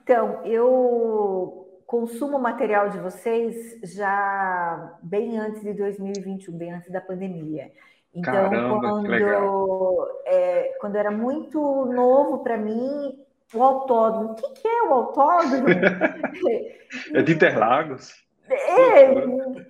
[0.02, 7.72] então, eu consumo material de vocês já bem antes de 2021, bem antes da pandemia.
[8.14, 13.18] Então, Caramba, quando, é, quando era muito novo para mim,
[13.54, 15.68] o autódromo, o que, que é o autódromo?
[17.14, 18.12] é de Interlagos?
[18.50, 19.12] É,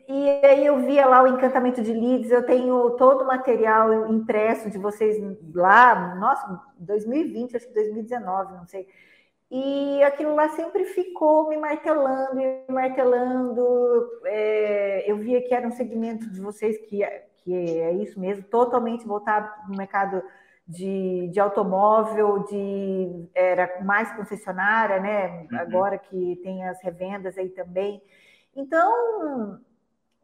[0.08, 4.70] e aí eu via lá o encantamento de Leeds, eu tenho todo o material impresso
[4.70, 5.16] de vocês
[5.54, 8.88] lá, nossa, 2020, acho que 2019, não sei.
[9.50, 14.20] E aquilo lá sempre ficou me martelando, me martelando.
[14.26, 17.02] É, eu via que era um segmento de vocês que
[17.48, 20.22] que é isso mesmo, totalmente voltado para o mercado
[20.66, 25.46] de, de automóvel, de era mais concessionária, né?
[25.50, 25.58] Uhum.
[25.58, 28.02] Agora que tem as revendas aí também.
[28.54, 29.58] Então,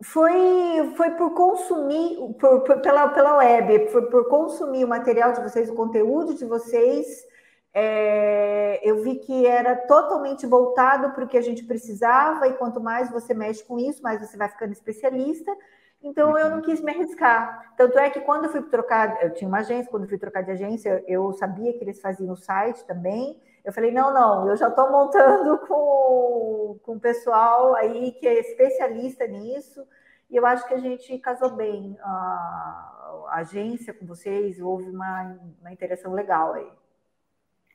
[0.03, 5.41] Foi, foi por consumir, por, por, pela, pela web, foi por consumir o material de
[5.41, 7.25] vocês, o conteúdo de vocês.
[7.73, 12.81] É, eu vi que era totalmente voltado para o que a gente precisava, e quanto
[12.81, 15.57] mais você mexe com isso, mais você vai ficando especialista.
[16.03, 16.63] Então eu não uhum.
[16.63, 17.73] quis me arriscar.
[17.77, 20.43] Tanto é que quando eu fui trocar, eu tinha uma agência, quando eu fui trocar
[20.43, 23.41] de agência, eu sabia que eles faziam o site também.
[23.65, 28.39] Eu falei, não, não, eu já estou montando com, com o pessoal aí que é
[28.39, 29.87] especialista nisso,
[30.31, 31.97] e eu acho que a gente casou bem.
[32.01, 36.69] A, a agência com vocês, houve uma, uma interação legal aí.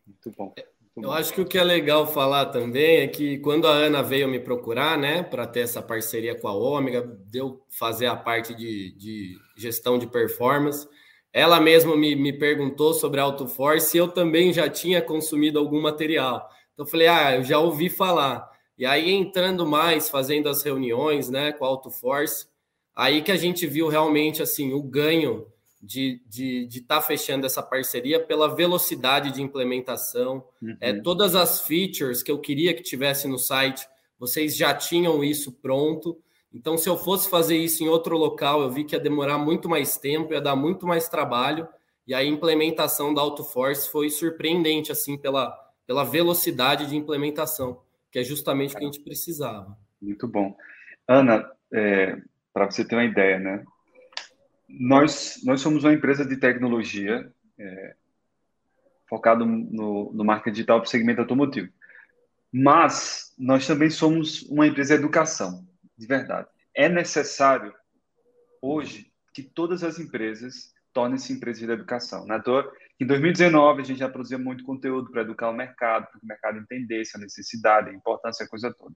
[0.05, 0.53] Muito bom.
[1.01, 4.27] Eu acho que o que é legal falar também é que quando a Ana veio
[4.27, 8.91] me procurar, né, para ter essa parceria com a Ômega, deu fazer a parte de,
[8.97, 10.87] de gestão de performance.
[11.31, 16.49] Ela mesma me, me perguntou sobre AutoForce e eu também já tinha consumido algum material.
[16.73, 18.49] Então eu falei, ah, eu já ouvi falar.
[18.77, 22.47] E aí entrando mais, fazendo as reuniões, né, com a AutoForce,
[22.95, 25.45] aí que a gente viu realmente assim o ganho
[25.81, 30.43] de estar de, de tá fechando essa parceria pela velocidade de implementação.
[30.61, 30.77] Uhum.
[30.81, 33.87] É, todas as features que eu queria que tivesse no site,
[34.17, 36.17] vocês já tinham isso pronto.
[36.53, 39.69] Então, se eu fosse fazer isso em outro local, eu vi que ia demorar muito
[39.69, 41.67] mais tempo, ia dar muito mais trabalho.
[42.07, 45.51] E a implementação da AutoForce foi surpreendente, assim, pela,
[45.85, 47.81] pela velocidade de implementação,
[48.11, 49.77] que é justamente o que a gente precisava.
[50.01, 50.55] Muito bom.
[51.07, 52.19] Ana, é,
[52.51, 53.63] para você ter uma ideia, né?
[54.67, 57.95] Nós, nós somos uma empresa de tecnologia é,
[59.07, 61.69] focado no, no marketing digital para o segmento automotivo.
[62.51, 65.67] Mas nós também somos uma empresa de educação,
[65.99, 66.47] de verdade.
[66.73, 67.73] É necessário,
[68.61, 72.25] hoje, que todas as empresas tornem-se empresas de educação.
[72.25, 76.19] Na toa, em 2019, a gente já produzia muito conteúdo para educar o mercado, para
[76.19, 78.95] que o mercado entendesse a necessidade, a importância, a coisa toda.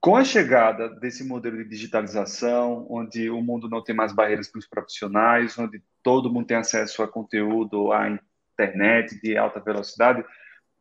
[0.00, 4.58] Com a chegada desse modelo de digitalização, onde o mundo não tem mais barreiras para
[4.58, 8.18] os profissionais, onde todo mundo tem acesso a conteúdo, à
[8.52, 10.24] internet de alta velocidade,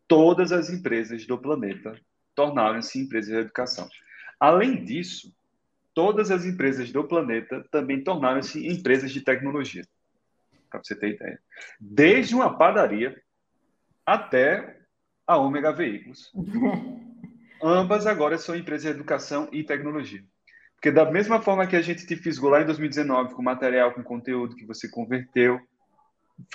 [0.07, 1.99] todas as empresas do planeta
[2.35, 3.87] tornaram-se empresas de educação.
[4.43, 5.33] Além disso,
[5.93, 9.83] todas as empresas do planeta também tornaram-se empresas de tecnologia,
[10.69, 11.39] para você ter ideia.
[11.79, 13.15] Desde uma padaria
[14.05, 14.81] até
[15.25, 16.29] a Ômega Veículos.
[17.63, 20.21] ambas agora são empresas de educação e tecnologia.
[20.75, 24.03] Porque da mesma forma que a gente te fisgou lá em 2019 com material, com
[24.03, 25.57] conteúdo que você converteu,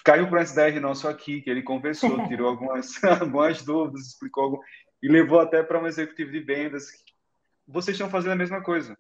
[0.05, 4.61] caiu para o SDR nosso aqui, que ele conversou, tirou algumas, algumas dúvidas, explicou algo,
[5.03, 7.08] e levou até para um executivo de vendas.
[7.69, 8.97] Vocês estão fazendo a mesma coisa.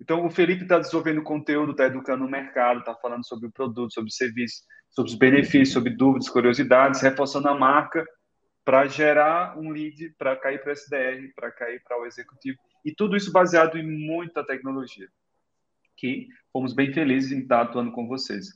[0.00, 3.92] Então, o Felipe está desenvolvendo conteúdo, está educando o mercado, está falando sobre o produto,
[3.92, 8.04] sobre o serviço, sobre os benefícios, sobre dúvidas, curiosidades, reforçando a marca
[8.64, 12.56] para gerar um lead para cair para o SDR, para cair para o executivo.
[12.84, 15.08] E tudo isso baseado em muita tecnologia,
[15.96, 18.46] que fomos bem felizes em estar atuando com vocês.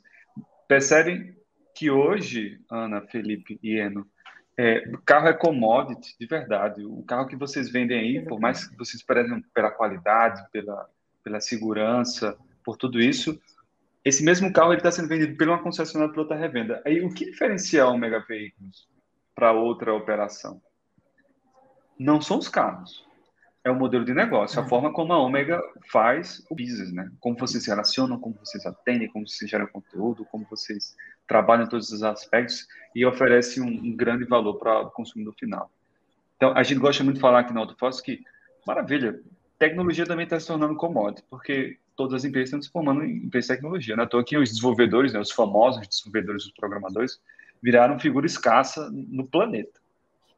[0.68, 1.34] Percebem
[1.74, 4.06] que hoje, Ana, Felipe e Eno,
[4.58, 6.84] é, carro é commodity, de verdade.
[6.84, 10.90] O carro que vocês vendem aí, por mais que vocês prezem pela qualidade, pela,
[11.22, 13.40] pela segurança, por tudo isso,
[14.04, 16.82] esse mesmo carro está sendo vendido por uma concessionária para outra revenda.
[16.84, 18.88] Aí, o que diferencia o Mega Veículos
[19.32, 20.60] para outra operação.
[21.96, 23.06] Não são os carros,
[23.68, 24.68] é o modelo de negócio, a é.
[24.68, 27.10] forma como a Ômega faz o business, né?
[27.20, 31.68] Como vocês se relacionam, como vocês atendem, como vocês geram conteúdo, como vocês trabalham em
[31.68, 35.70] todos os aspectos e oferece um, um grande valor para o consumidor final.
[36.36, 38.22] Então, a gente gosta muito de falar aqui na AutoFox que,
[38.66, 39.20] maravilha,
[39.58, 43.48] tecnologia também está se tornando commodity, porque todas as empresas estão se formando em empresas
[43.48, 43.96] de tecnologia.
[43.96, 44.04] Né?
[44.04, 47.20] Estou aqui os desenvolvedores, né, os famosos desenvolvedores, os programadores,
[47.62, 49.80] viraram figura escassa no planeta.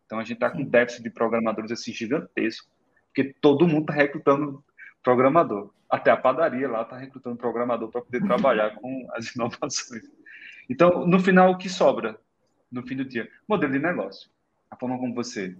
[0.07, 2.67] Então a gente está com um déficit de programadores assim gigantesco,
[3.11, 4.65] porque todo mundo está recrutando
[5.03, 5.73] programador.
[5.89, 10.05] Até a padaria lá está recrutando programador para poder trabalhar com as inovações.
[10.69, 12.19] Então, no final, o que sobra
[12.71, 13.29] no fim do dia?
[13.49, 14.31] Modelo de negócio.
[14.71, 15.57] A forma como você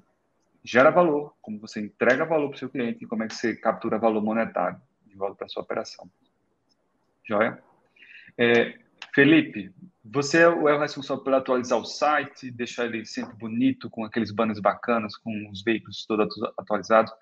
[0.63, 3.57] gera valor, como você entrega valor para o seu cliente e como é que você
[3.57, 6.09] captura valor monetário de volta para sua operação.
[7.25, 7.61] Joia?
[8.39, 8.79] É,
[9.13, 9.73] Felipe,
[10.05, 14.61] você é o responsável por atualizar o site, deixar ele sempre bonito, com aqueles banners
[14.61, 17.13] bacanas, com os veículos todos atualizados.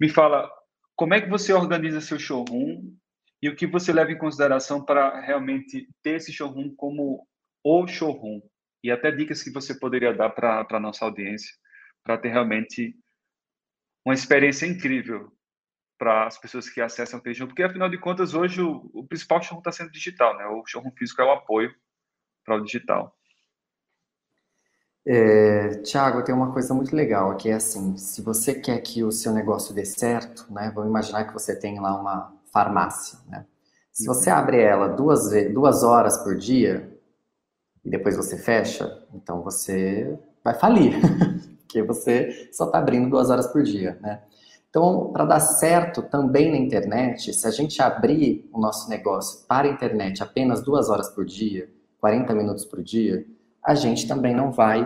[0.00, 0.50] Me fala,
[0.96, 2.94] como é que você organiza seu showroom
[3.42, 7.26] e o que você leva em consideração para realmente ter esse showroom como
[7.62, 8.40] o showroom?
[8.82, 11.50] E até dicas que você poderia dar para a nossa audiência,
[12.02, 12.96] para ter realmente
[14.04, 15.32] uma experiência incrível
[15.98, 19.42] para as pessoas que acessam aquele showroom, porque afinal de contas hoje o, o principal
[19.42, 20.46] showroom está sendo digital, né?
[20.46, 21.74] O showroom físico é o apoio
[22.44, 23.16] para o digital.
[25.06, 29.12] É, Tiago, tem uma coisa muito legal aqui, é assim, se você quer que o
[29.12, 33.44] seu negócio dê certo, né, vamos imaginar que você tem lá uma farmácia, né?
[33.92, 36.90] Se você abre ela duas, duas horas por dia
[37.84, 40.94] e depois você fecha, então você vai falir,
[41.60, 44.22] porque você só está abrindo duas horas por dia, né?
[44.70, 49.68] Então, para dar certo também na internet, se a gente abrir o nosso negócio para
[49.68, 51.68] a internet apenas duas horas por dia,
[52.00, 53.24] 40 minutos por dia,
[53.64, 54.84] a gente também não vai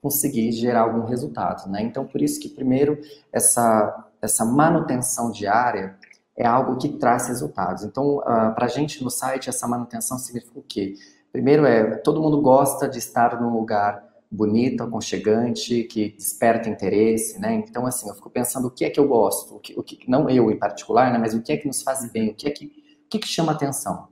[0.00, 1.82] conseguir gerar algum resultado, né?
[1.82, 3.00] Então, por isso que primeiro
[3.32, 5.96] essa essa manutenção diária
[6.36, 7.84] é algo que traz resultados.
[7.84, 10.94] Então, uh, ah, para a gente no site, essa manutenção significa o quê?
[11.32, 17.54] Primeiro é, todo mundo gosta de estar num lugar bonito, aconchegante, que desperta interesse, né?
[17.54, 20.08] Então, assim, eu fico pensando o que é que eu gosto, o que, o que
[20.08, 21.18] não eu em particular, né?
[21.18, 23.28] Mas o que é que nos faz bem, o que é que, o que, que
[23.28, 24.08] chama atenção,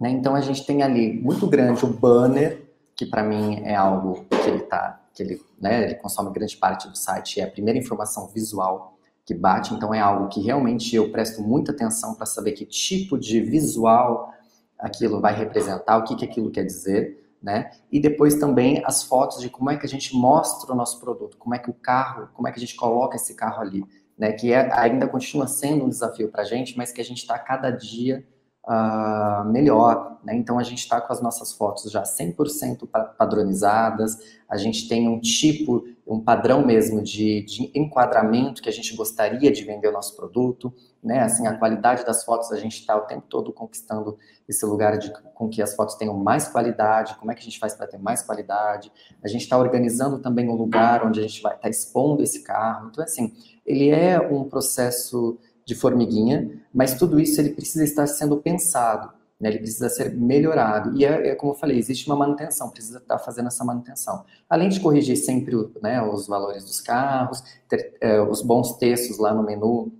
[0.00, 0.10] né?
[0.10, 2.67] Então, a gente tem ali muito grande o banner,
[2.98, 5.84] que para mim é algo que ele tá, que ele, né?
[5.84, 10.00] Ele consome grande parte do site, é a primeira informação visual que bate, então é
[10.00, 14.34] algo que realmente eu presto muita atenção para saber que tipo de visual
[14.76, 17.70] aquilo vai representar, o que, que aquilo quer dizer, né?
[17.92, 21.36] E depois também as fotos de como é que a gente mostra o nosso produto,
[21.36, 23.84] como é que o carro, como é que a gente coloca esse carro ali,
[24.18, 24.32] né?
[24.32, 27.38] Que é, ainda continua sendo um desafio para a gente, mas que a gente está
[27.38, 28.26] cada dia
[28.68, 30.36] uh, melhor, né?
[30.36, 35.18] Então a gente está com as nossas fotos já 100% padronizadas, a gente tem um
[35.18, 40.14] tipo, um padrão mesmo de, de enquadramento que a gente gostaria de vender o nosso
[40.14, 41.20] produto, né?
[41.20, 45.12] Assim, a qualidade das fotos, a gente está o tempo todo conquistando esse lugar de
[45.34, 47.98] com que as fotos tenham mais qualidade, como é que a gente faz para ter
[47.98, 48.92] mais qualidade.
[49.22, 52.42] A gente está organizando também um lugar onde a gente vai estar tá expondo esse
[52.42, 52.88] carro.
[52.90, 53.32] Então, assim,
[53.64, 55.38] ele é um processo
[55.68, 59.12] de formiguinha, mas tudo isso ele precisa estar sendo pensado.
[59.38, 60.98] Né, ele precisa ser melhorado.
[60.98, 64.24] E é, é, como eu falei, existe uma manutenção, precisa estar fazendo essa manutenção.
[64.50, 69.32] Além de corrigir sempre né, os valores dos carros, ter é, os bons textos lá
[69.32, 69.92] no menu,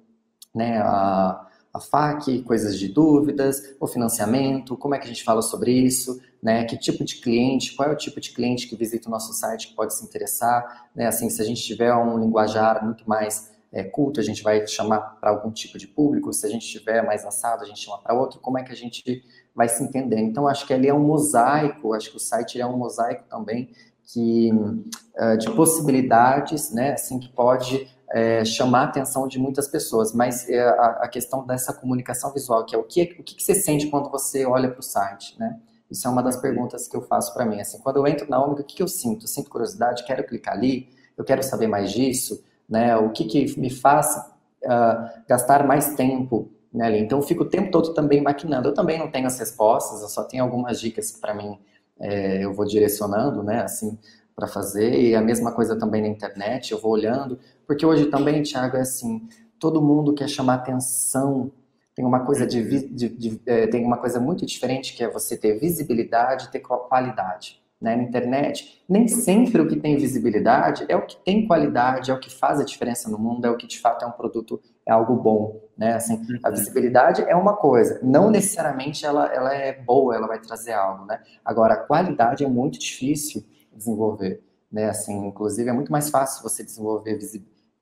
[0.53, 5.43] né, a, a FAQ, coisas de dúvidas, o financiamento, como é que a gente fala
[5.43, 9.09] sobre isso, né, que tipo de cliente, qual é o tipo de cliente que visita
[9.09, 12.85] o nosso site que pode se interessar, né, assim, se a gente tiver um linguajar
[12.85, 16.51] muito mais é, culto, a gente vai chamar para algum tipo de público, se a
[16.51, 19.23] gente tiver mais assado, a gente chama para outro, como é que a gente
[19.55, 20.19] vai se entender.
[20.19, 23.71] Então, acho que ali é um mosaico, acho que o site é um mosaico também
[24.05, 30.15] que, uh, de possibilidades, né, assim, que pode é, chamar a atenção de muitas pessoas,
[30.15, 33.55] mas é a, a, questão dessa comunicação visual, que é o que, o que você
[33.55, 35.59] sente quando você olha para o site, né?
[35.91, 37.61] Isso é uma das perguntas que eu faço para mim.
[37.61, 39.25] Assim, quando eu entro na Omega, o que, que eu sinto?
[39.25, 42.97] Eu sinto curiosidade, quero clicar ali, eu quero saber mais disso, né?
[42.97, 44.17] O que, que me faz
[44.65, 46.51] uh, gastar mais tempo
[46.81, 46.99] ali?
[46.99, 48.69] Então, eu fico o tempo todo também maquinando.
[48.69, 51.59] Eu também não tenho as respostas, eu só tenho algumas dicas que para mim
[51.99, 53.63] é, eu vou direcionando, né?
[53.63, 53.99] Assim,
[54.35, 58.41] para fazer, e a mesma coisa também na internet, eu vou olhando, porque hoje também,
[58.45, 61.51] Thiago, é assim, todo mundo quer chamar atenção,
[61.93, 65.37] tem uma coisa de, de, de é, tem uma coisa muito diferente que é você
[65.37, 67.61] ter visibilidade e ter qualidade.
[67.81, 67.95] Né?
[67.95, 72.19] Na internet, nem sempre o que tem visibilidade é o que tem qualidade, é o
[72.19, 74.91] que faz a diferença no mundo, é o que de fato é um produto, é
[74.91, 75.95] algo bom, né?
[75.95, 76.55] Assim, a uhum.
[76.57, 81.21] visibilidade é uma coisa, não necessariamente ela, ela é boa, ela vai trazer algo, né?
[81.45, 84.89] Agora, a qualidade é muito difícil desenvolver, né?
[84.89, 87.17] Assim, inclusive é muito mais fácil você desenvolver,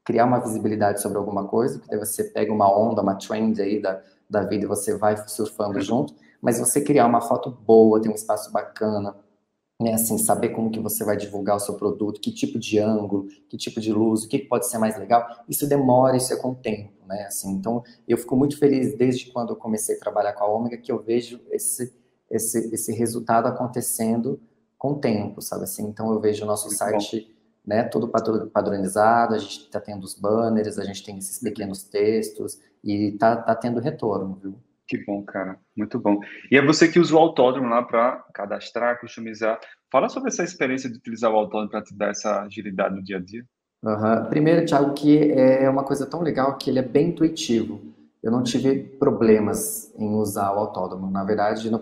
[0.04, 3.80] criar uma visibilidade sobre alguma coisa, porque daí você pega uma onda, uma trend aí
[3.80, 8.10] da, da vida e você vai surfando junto, mas você criar uma foto boa, ter
[8.10, 9.16] um espaço bacana,
[9.80, 13.26] né, assim, saber como que você vai divulgar o seu produto, que tipo de ângulo,
[13.48, 16.50] que tipo de luz, o que pode ser mais legal, isso demora, isso é com
[16.50, 20.32] o tempo, né, assim, então eu fico muito feliz desde quando eu comecei a trabalhar
[20.32, 21.94] com a Ômega que eu vejo esse,
[22.30, 24.40] esse, esse resultado acontecendo
[24.78, 25.86] com o tempo, sabe assim?
[25.86, 27.74] Então eu vejo o nosso Muito site, bom.
[27.74, 28.08] né, todo
[28.50, 33.36] padronizado, a gente está tendo os banners, a gente tem esses pequenos textos e tá,
[33.36, 34.54] tá tendo retorno, viu?
[34.88, 35.58] Que bom, cara.
[35.76, 36.20] Muito bom.
[36.50, 39.58] E é você que usa o autódromo lá para cadastrar, customizar.
[39.90, 43.16] Fala sobre essa experiência de utilizar o autódromo para te dar essa agilidade no dia
[43.16, 43.44] a dia.
[43.82, 44.24] Uhum.
[44.28, 48.42] Primeiro, Thiago, que é uma coisa tão legal que ele é bem intuitivo eu não
[48.42, 51.08] tive problemas em usar o autódromo.
[51.08, 51.80] Na verdade, no,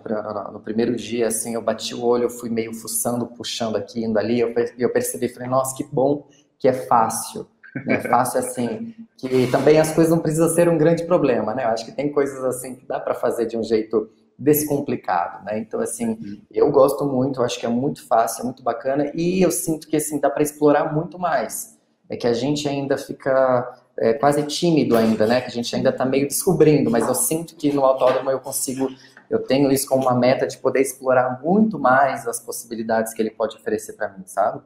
[0.53, 4.19] no, primeiro dia, assim, eu bati o olho, eu fui meio fuçando, puxando aqui, indo
[4.19, 6.29] ali, eu, eu percebi, falei, nossa, que bom
[6.59, 7.47] que é fácil.
[7.87, 8.01] Né?
[8.01, 11.65] Fácil assim, que também as coisas não precisam ser um grande problema, né?
[11.65, 14.09] Eu acho que tem coisas assim que dá para fazer de um jeito
[14.39, 15.59] descomplicado, né?
[15.59, 16.41] Então, assim, uhum.
[16.51, 19.89] eu gosto muito, eu acho que é muito fácil, é muito bacana, e eu sinto
[19.89, 21.79] que, assim, dá para explorar muito mais.
[22.09, 25.41] É que a gente ainda fica é, quase tímido ainda, né?
[25.41, 28.89] Que a gente ainda está meio descobrindo, mas eu sinto que no autódromo eu consigo,
[29.31, 33.31] eu tenho isso como uma meta de poder explorar muito mais as possibilidades que ele
[33.31, 34.61] pode oferecer para mim, sabe?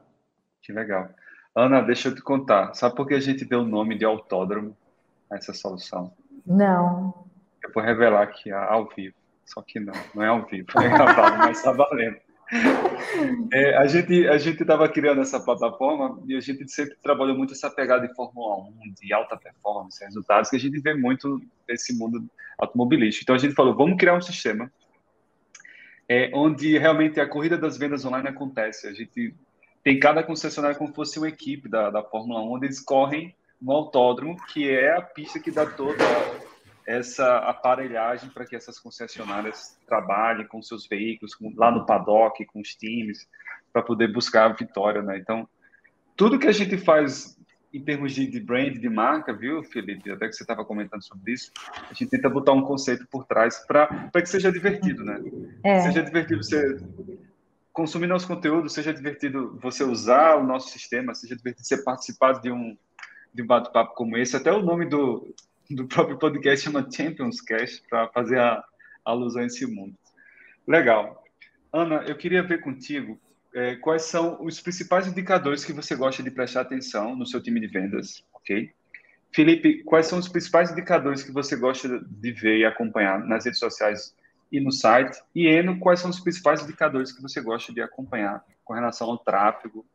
[0.61, 1.09] Que legal.
[1.55, 2.73] Ana, deixa eu te contar.
[2.73, 4.75] Sabe por que a gente deu o nome de autódromo
[5.29, 6.13] a essa solução?
[6.45, 7.25] Não.
[7.63, 9.15] Eu vou revelar aqui ao vivo.
[9.45, 12.17] Só que não, não é ao vivo, é gravado, mas está valendo.
[13.53, 17.53] É, a gente a gente estava criando essa plataforma e a gente sempre trabalhou muito
[17.53, 21.97] essa pegada de Fórmula 1, de alta performance, resultados que a gente vê muito nesse
[21.97, 22.27] mundo
[22.57, 23.23] automobilístico.
[23.23, 24.71] Então a gente falou, vamos criar um sistema
[26.07, 28.87] é, onde realmente a corrida das vendas online acontece.
[28.87, 29.35] A gente
[29.89, 33.35] tem cada concessionária como se fosse uma equipe da, da Fórmula 1, onde eles correm
[33.59, 36.05] no autódromo, que é a pista que dá toda
[36.85, 42.59] essa aparelhagem para que essas concessionárias trabalhem com seus veículos, com, lá no paddock, com
[42.61, 43.27] os times,
[43.73, 45.17] para poder buscar a vitória, né?
[45.17, 45.49] Então,
[46.15, 47.35] tudo que a gente faz
[47.73, 50.11] em termos de, de brand, de marca, viu, Felipe?
[50.11, 51.51] Até que você estava comentando sobre isso,
[51.89, 55.19] a gente tenta botar um conceito por trás para que seja divertido, né?
[55.63, 55.79] É.
[55.79, 56.77] Seja divertido você
[57.79, 62.51] consumir nosso conteúdo, seja divertido você usar o nosso sistema, seja divertido você participar de
[62.51, 62.77] um,
[63.33, 64.35] de um bate-papo como esse.
[64.35, 65.33] Até o nome do,
[65.69, 68.55] do próprio podcast chama Champions Cast, para fazer a,
[69.05, 69.95] a alusão a esse mundo.
[70.67, 71.23] Legal.
[71.71, 73.17] Ana, eu queria ver contigo
[73.55, 77.61] é, quais são os principais indicadores que você gosta de prestar atenção no seu time
[77.61, 78.73] de vendas, ok?
[79.33, 83.59] Felipe, quais são os principais indicadores que você gosta de ver e acompanhar nas redes
[83.59, 84.13] sociais
[84.51, 85.21] e no site?
[85.33, 89.17] E Eno, quais são os principais indicadores que você gosta de acompanhar com relação ao
[89.17, 89.85] tráfego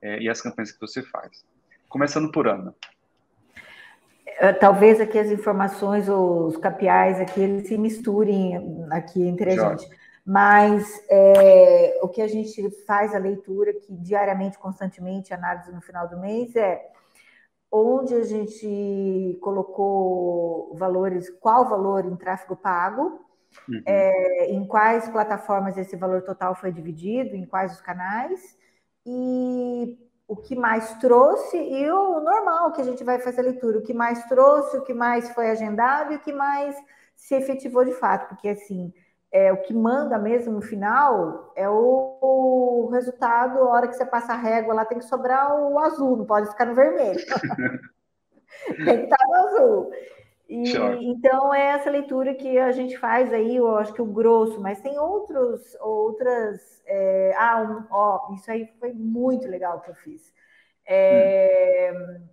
[0.00, 1.44] é, e as campanhas que você faz?
[1.88, 2.74] Começando por Ana.
[4.38, 9.88] Eh, talvez aqui as informações, os capiais aqui, eles se misturem aqui entre a gente.
[10.24, 16.08] Mas é, o que a gente faz a leitura, que diariamente, constantemente, análise no final
[16.08, 16.80] do mês, é
[17.70, 23.20] onde a gente colocou valores, qual valor em tráfego pago,
[23.68, 23.82] uhum.
[23.86, 28.56] é, em quais plataformas esse valor total foi dividido, em quais os canais,
[29.04, 33.78] e o que mais trouxe e o normal que a gente vai fazer a leitura,
[33.78, 36.74] o que mais trouxe, o que mais foi agendado e o que mais
[37.14, 38.92] se efetivou de fato, porque assim,
[39.30, 44.04] é, o que manda mesmo no final é o, o, resultado, a hora que você
[44.04, 47.18] passa a régua lá tem que sobrar o azul, não pode ficar no vermelho.
[48.84, 49.92] tem que estar no azul.
[50.52, 50.64] E,
[51.00, 54.82] Então é essa leitura que a gente faz aí, eu acho que o grosso, mas
[54.82, 56.82] tem outros, outras.
[56.84, 60.30] É, ah, um, ó, isso aí foi muito legal que eu fiz.
[60.86, 62.28] É, hum.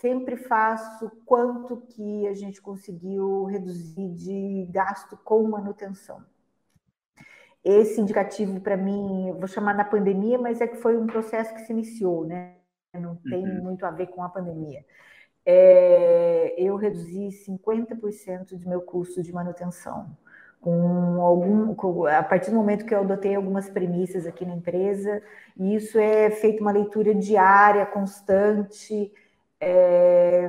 [0.00, 6.24] Sempre faço quanto que a gente conseguiu reduzir de gasto com manutenção.
[7.62, 11.60] Esse indicativo, para mim, vou chamar na pandemia, mas é que foi um processo que
[11.60, 12.56] se iniciou, né?
[12.94, 13.64] Não tem uhum.
[13.64, 14.84] muito a ver com a pandemia
[15.46, 20.16] é, eu reduzi 50% do meu custo de manutenção.
[20.60, 25.22] Com algum, com, a partir do momento que eu adotei algumas premissas aqui na empresa,
[25.56, 29.12] e isso é feito uma leitura diária, constante,
[29.60, 30.48] é,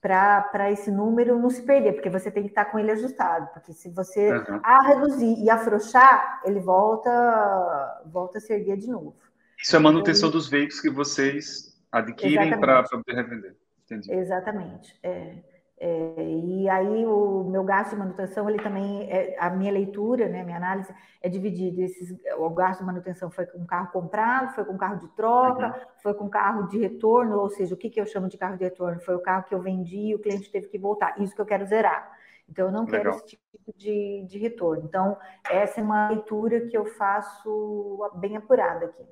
[0.00, 3.72] para esse número não se perder, porque você tem que estar com ele ajustado, porque
[3.72, 4.60] se você uhum.
[4.62, 9.16] a reduzir e afrouxar, ele volta, volta a ser guia de novo.
[9.60, 13.56] Isso é manutenção então, dos veículos que vocês adquirem para poder revender.
[13.90, 14.12] Entendi.
[14.12, 14.98] Exatamente.
[15.02, 15.38] É,
[15.80, 20.42] é, e aí o meu gasto de manutenção, ele também, é, a minha leitura, né,
[20.42, 21.82] minha análise é dividida.
[21.82, 25.86] Esses, o gasto de manutenção foi com carro comprado, foi com carro de troca, uhum.
[26.02, 28.64] foi com carro de retorno, ou seja, o que, que eu chamo de carro de
[28.64, 29.00] retorno?
[29.00, 31.20] Foi o carro que eu vendi e o cliente teve que voltar.
[31.20, 32.12] Isso que eu quero zerar.
[32.48, 33.00] Então, eu não Legal.
[33.00, 34.84] quero esse tipo de, de retorno.
[34.84, 35.16] Então,
[35.48, 39.04] essa é uma leitura que eu faço bem apurada aqui.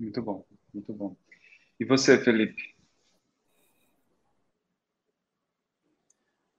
[0.00, 1.14] Muito bom, muito bom.
[1.78, 2.77] E você, Felipe?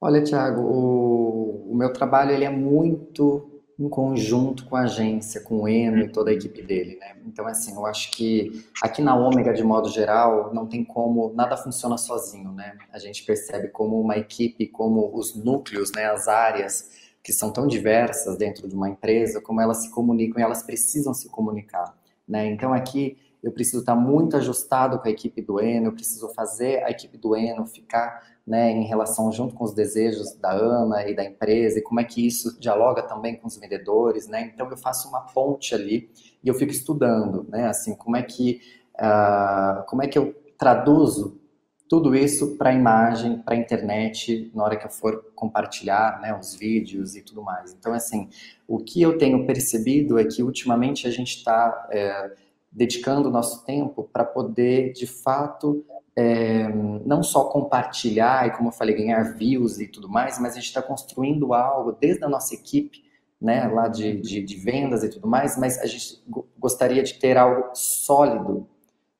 [0.02, 5.62] Olha, Thiago, o, o meu trabalho ele é muito em conjunto com a agência, com
[5.62, 7.16] o Eno e toda a equipe dele, né?
[7.26, 11.56] Então, assim, eu acho que aqui na Ômega, de modo geral, não tem como, nada
[11.56, 12.78] funciona sozinho, né?
[12.91, 16.89] A gente percebe como uma equipe, como os núcleos, né, as áreas
[17.24, 21.14] que são tão diversas dentro de uma empresa, como elas se comunicam e elas precisam
[21.14, 21.95] se comunicar,
[22.28, 22.47] né?
[22.47, 26.84] Então, aqui eu preciso estar muito ajustado com a equipe do Eno, eu preciso fazer
[26.84, 31.16] a equipe do Eno ficar né, em relação junto com os desejos da Ana e
[31.16, 34.52] da empresa, e como é que isso dialoga também com os vendedores, né?
[34.52, 36.10] Então eu faço uma ponte ali
[36.43, 37.68] e eu fico estudando, né?
[37.68, 38.60] Assim, como é que
[38.95, 41.39] uh, como é que eu traduzo
[41.88, 47.16] tudo isso para imagem, para internet, na hora que eu for compartilhar né, os vídeos
[47.16, 47.74] e tudo mais.
[47.74, 48.30] Então, assim,
[48.68, 52.32] o que eu tenho percebido é que ultimamente a gente está é,
[52.72, 55.84] dedicando o nosso tempo para poder, de fato,
[56.15, 56.67] é,
[57.05, 60.67] não só compartilhar e, como eu falei, ganhar views e tudo mais, mas a gente
[60.67, 63.03] está construindo algo desde a nossa equipe,
[63.41, 66.22] né, lá de, de, de, vendas e tudo mais, mas a gente
[66.57, 68.67] gostaria de ter algo sólido,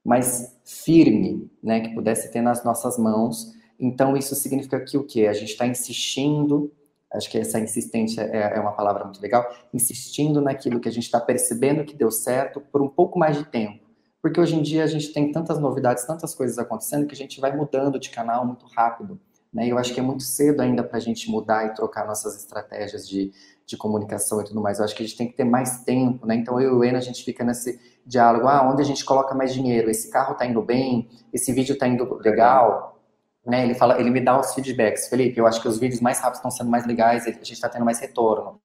[0.04, 3.54] mais firme, né, que pudesse ter nas nossas mãos.
[3.80, 5.28] Então, isso significa que o quê?
[5.28, 6.72] A gente está insistindo
[7.14, 9.48] Acho que essa insistência é, é uma palavra muito legal.
[9.74, 13.46] Insistindo naquilo que a gente está percebendo que deu certo por um pouco mais de
[13.46, 13.90] tempo.
[14.22, 17.40] Porque hoje em dia a gente tem tantas novidades, tantas coisas acontecendo que a gente
[17.40, 19.20] vai mudando de canal muito rápido.
[19.52, 19.68] Né?
[19.68, 23.08] Eu acho que é muito cedo ainda para a gente mudar e trocar nossas estratégias
[23.08, 23.32] de,
[23.66, 24.78] de comunicação e tudo mais.
[24.78, 26.36] Eu acho que a gente tem que ter mais tempo, né?
[26.36, 29.34] Então eu e o Ena, a gente fica nesse diálogo, ah, onde a gente coloca
[29.34, 29.90] mais dinheiro?
[29.90, 31.10] Esse carro está indo bem?
[31.34, 32.99] Esse vídeo está indo legal?
[33.46, 33.64] Né?
[33.64, 35.08] Ele fala, ele me dá os feedbacks.
[35.08, 37.70] Felipe, eu acho que os vídeos mais rápidos estão sendo mais legais, a gente está
[37.70, 38.62] tendo mais retorno.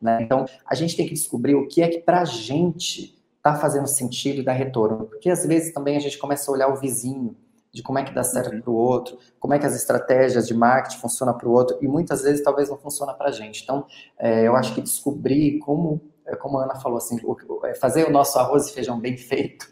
[0.00, 0.22] Né?
[0.22, 3.86] Então, a gente tem que descobrir o que é que para a gente está fazendo
[3.86, 5.06] sentido e dá retorno.
[5.06, 7.36] Porque às vezes também a gente começa a olhar o vizinho,
[7.72, 8.60] de como é que dá certo uhum.
[8.60, 11.86] para o outro, como é que as estratégias de marketing funcionam para o outro, e
[11.86, 13.62] muitas vezes talvez não funciona para a gente.
[13.62, 13.86] Então,
[14.18, 17.18] é, eu acho que descobrir como, é, como a Ana falou, assim,
[17.64, 19.70] é, fazer o nosso arroz e feijão bem feito,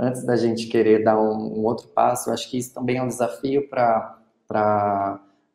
[0.00, 3.02] antes da gente querer dar um, um outro passo, eu acho que isso também é
[3.02, 4.18] um desafio para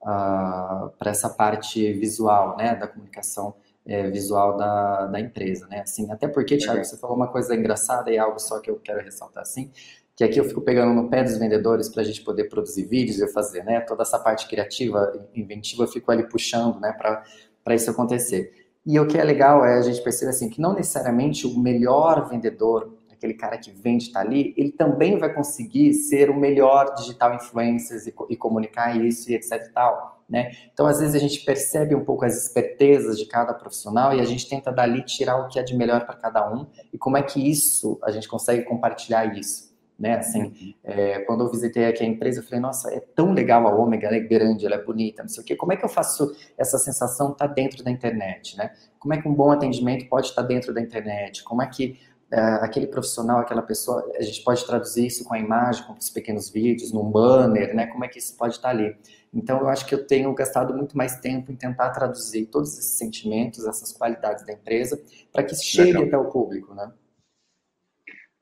[0.02, 6.28] uh, essa parte visual, né, da comunicação é, visual da, da empresa, né, assim, até
[6.28, 9.72] porque, Thiago, você falou uma coisa engraçada e algo só que eu quero ressaltar, assim,
[10.16, 13.20] que aqui eu fico pegando no pé dos vendedores para a gente poder produzir vídeos
[13.20, 13.82] e fazer, né?
[13.82, 18.66] Toda essa parte criativa, inventiva, eu fico ali puxando, né, para isso acontecer.
[18.86, 22.30] E o que é legal é a gente perceber assim que não necessariamente o melhor
[22.30, 22.95] vendedor,
[23.26, 28.02] aquele cara que vende está ali, ele também vai conseguir ser o melhor digital influencer
[28.08, 30.52] e, e comunicar isso e etc e tal, né?
[30.72, 34.26] Então às vezes a gente percebe um pouco as espertezas de cada profissional e a
[34.26, 37.24] gente tenta dali tirar o que é de melhor para cada um e como é
[37.24, 40.16] que isso a gente consegue compartilhar isso né?
[40.16, 40.74] Assim, uhum.
[40.84, 44.08] é, quando eu visitei aqui a empresa, eu falei, nossa, é tão legal a Ômega,
[44.08, 45.56] ela é grande, ela é bonita, não sei o quê.
[45.56, 48.72] Como é que eu faço essa sensação estar tá dentro da internet, né?
[49.00, 51.44] Como é que um bom atendimento pode estar tá dentro da internet?
[51.44, 51.98] Como é que
[52.32, 56.50] aquele profissional, aquela pessoa, a gente pode traduzir isso com a imagem, com os pequenos
[56.50, 57.88] vídeos, num banner, né?
[57.88, 58.96] Como é que isso pode estar tá ali?
[59.34, 62.98] Então, eu acho que eu tenho gastado muito mais tempo em tentar traduzir todos esses
[62.98, 65.02] sentimentos, essas qualidades da empresa,
[65.32, 66.04] para que chegue legal.
[66.08, 66.92] até o público, né?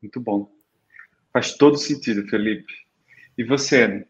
[0.02, 0.50] Muito bom.
[1.32, 2.72] Faz todo sentido, Felipe.
[3.38, 4.06] E você?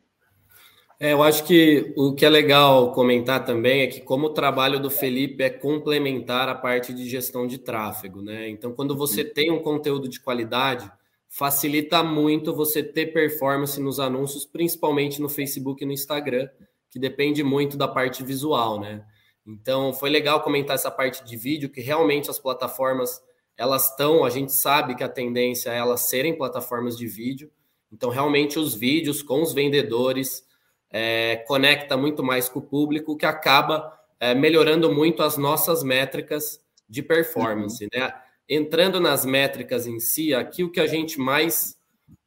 [1.04, 4.80] É, eu acho que o que é legal comentar também é que como o trabalho
[4.80, 8.48] do Felipe é complementar a parte de gestão de tráfego, né?
[8.48, 10.90] Então, quando você tem um conteúdo de qualidade,
[11.28, 16.48] facilita muito você ter performance nos anúncios, principalmente no Facebook e no Instagram,
[16.90, 19.04] que depende muito da parte visual, né?
[19.46, 23.22] Então, foi legal comentar essa parte de vídeo, que realmente as plataformas
[23.58, 27.52] elas estão, a gente sabe que a tendência é elas serem plataformas de vídeo,
[27.92, 30.46] então realmente os vídeos com os vendedores
[30.94, 36.62] é, conecta muito mais com o público, que acaba é, melhorando muito as nossas métricas
[36.88, 37.90] de performance, uhum.
[38.00, 38.14] né?
[38.48, 41.76] Entrando nas métricas em si, aqui o que a gente mais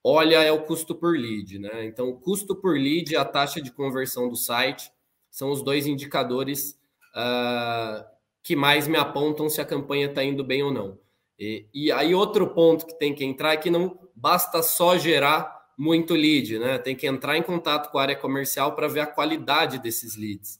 [0.03, 1.85] olha é o custo por lead, né?
[1.85, 4.91] Então, o custo por lead e a taxa de conversão do site
[5.31, 6.79] são os dois indicadores
[7.14, 8.05] uh,
[8.43, 10.99] que mais me apontam se a campanha está indo bem ou não.
[11.39, 15.56] E, e, aí outro ponto que tem que entrar é que não basta só gerar
[15.77, 16.79] muito lead, né?
[16.79, 20.59] Tem que entrar em contato com a área comercial para ver a qualidade desses leads,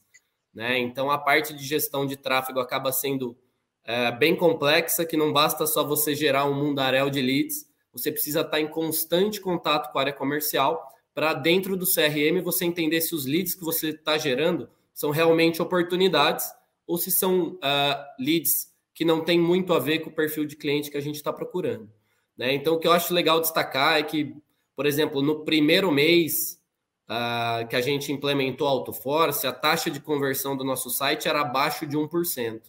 [0.53, 0.77] né?
[0.77, 3.37] Então a parte de gestão de tráfego acaba sendo
[3.83, 8.41] é, bem complexa, que não basta só você gerar um mundaréu de leads, você precisa
[8.41, 13.15] estar em constante contato com a área comercial para dentro do CRM você entender se
[13.15, 16.45] os leads que você está gerando são realmente oportunidades
[16.85, 20.55] ou se são uh, leads que não tem muito a ver com o perfil de
[20.55, 21.89] cliente que a gente está procurando.
[22.37, 22.53] Né?
[22.53, 24.35] Então, o que eu acho legal destacar é que,
[24.77, 26.61] por exemplo, no primeiro mês
[27.09, 31.87] uh, que a gente implementou AutoForce, a taxa de conversão do nosso site era abaixo
[31.87, 32.61] de 1%.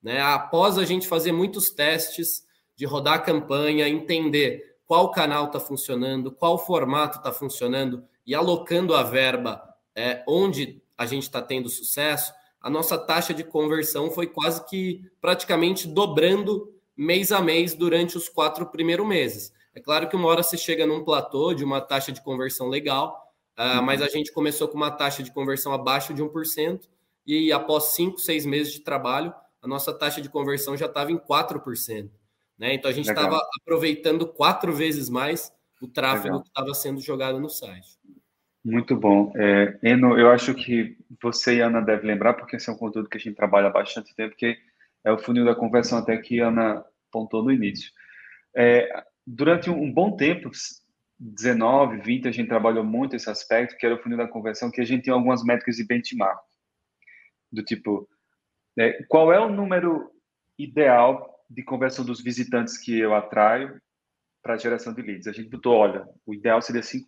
[0.00, 0.20] Né?
[0.20, 2.46] Após a gente fazer muitos testes
[2.76, 8.94] de rodar a campanha, entender qual canal está funcionando, qual formato está funcionando e alocando
[8.94, 9.60] a verba
[9.96, 15.10] é, onde a gente está tendo sucesso, a nossa taxa de conversão foi quase que
[15.20, 19.57] praticamente dobrando mês a mês durante os quatro primeiros meses.
[19.74, 23.32] É claro que uma hora você chega num platô de uma taxa de conversão legal,
[23.58, 26.88] uh, mas a gente começou com uma taxa de conversão abaixo de 1%,
[27.26, 31.18] e após cinco, seis meses de trabalho, a nossa taxa de conversão já estava em
[31.18, 32.10] 4%.
[32.58, 32.74] Né?
[32.74, 36.42] Então a gente estava aproveitando quatro vezes mais o tráfego legal.
[36.42, 37.98] que estava sendo jogado no site.
[38.64, 39.32] Muito bom.
[39.36, 43.08] É, Eno, eu acho que você e Ana devem lembrar, porque esse é um conteúdo
[43.08, 44.58] que a gente trabalha há bastante tempo, que
[45.04, 47.92] é o funil da conversão até que a Ana pontou no início.
[48.56, 50.50] É, durante um, bom tempo,
[51.18, 54.80] 19, 20, a gente trabalhou muito esse aspecto, que era o funil da conversão, que
[54.80, 56.40] a gente tinha algumas métricas de benchmark,
[57.52, 58.08] do tipo,
[58.78, 60.10] é, qual é o número
[60.58, 63.80] ideal de conversão dos visitantes que eu atraio
[64.42, 65.26] para a geração de leads?
[65.26, 67.04] A gente botou, olha, o ideal seria 5%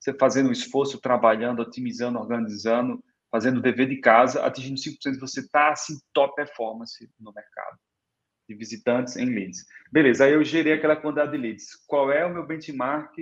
[0.00, 5.40] você fazendo um esforço, trabalhando, otimizando, organizando, fazendo o dever de casa, atingindo 5%, você
[5.40, 7.78] está assim, top performance no mercado
[8.48, 9.64] de visitantes em leads.
[9.90, 11.76] Beleza, aí eu gerei aquela quantidade de leads.
[11.86, 13.14] Qual é o meu benchmark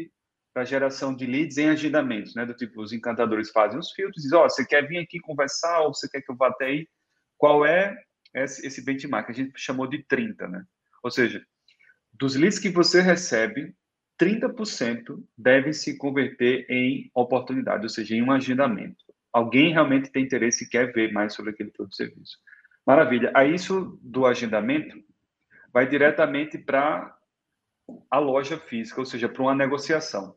[0.52, 2.44] para geração de leads em agendamentos, né?
[2.44, 5.80] Do tipo, os encantadores fazem os filtros, dizem, ó, oh, você quer vir aqui conversar
[5.80, 6.88] ou você quer que eu vá até aí?
[7.38, 7.96] Qual é
[8.34, 9.30] esse benchmark?
[9.30, 10.64] A gente chamou de 30, né?
[11.02, 11.44] Ou seja,
[12.12, 13.74] dos leads que você recebe,
[14.20, 19.04] 30% devem se converter em oportunidade, ou seja, em um agendamento.
[19.32, 22.38] Alguém realmente tem interesse e quer ver mais sobre aquele produto ou serviço.
[22.86, 23.32] Maravilha.
[23.34, 25.02] Aí isso do agendamento
[25.72, 27.16] vai diretamente para
[28.10, 30.36] a loja física, ou seja, para uma negociação.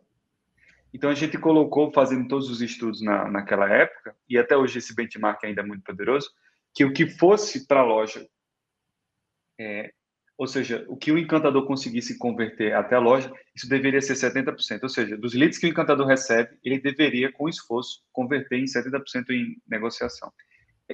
[0.93, 4.95] Então, a gente colocou, fazendo todos os estudos na, naquela época, e até hoje esse
[4.95, 6.31] benchmark ainda é muito poderoso,
[6.73, 8.25] que o que fosse para a loja,
[9.59, 9.91] é,
[10.37, 14.83] ou seja, o que o encantador conseguisse converter até a loja, isso deveria ser 70%.
[14.83, 19.29] Ou seja, dos leads que o encantador recebe, ele deveria, com esforço, converter em 70%
[19.29, 20.31] em negociação.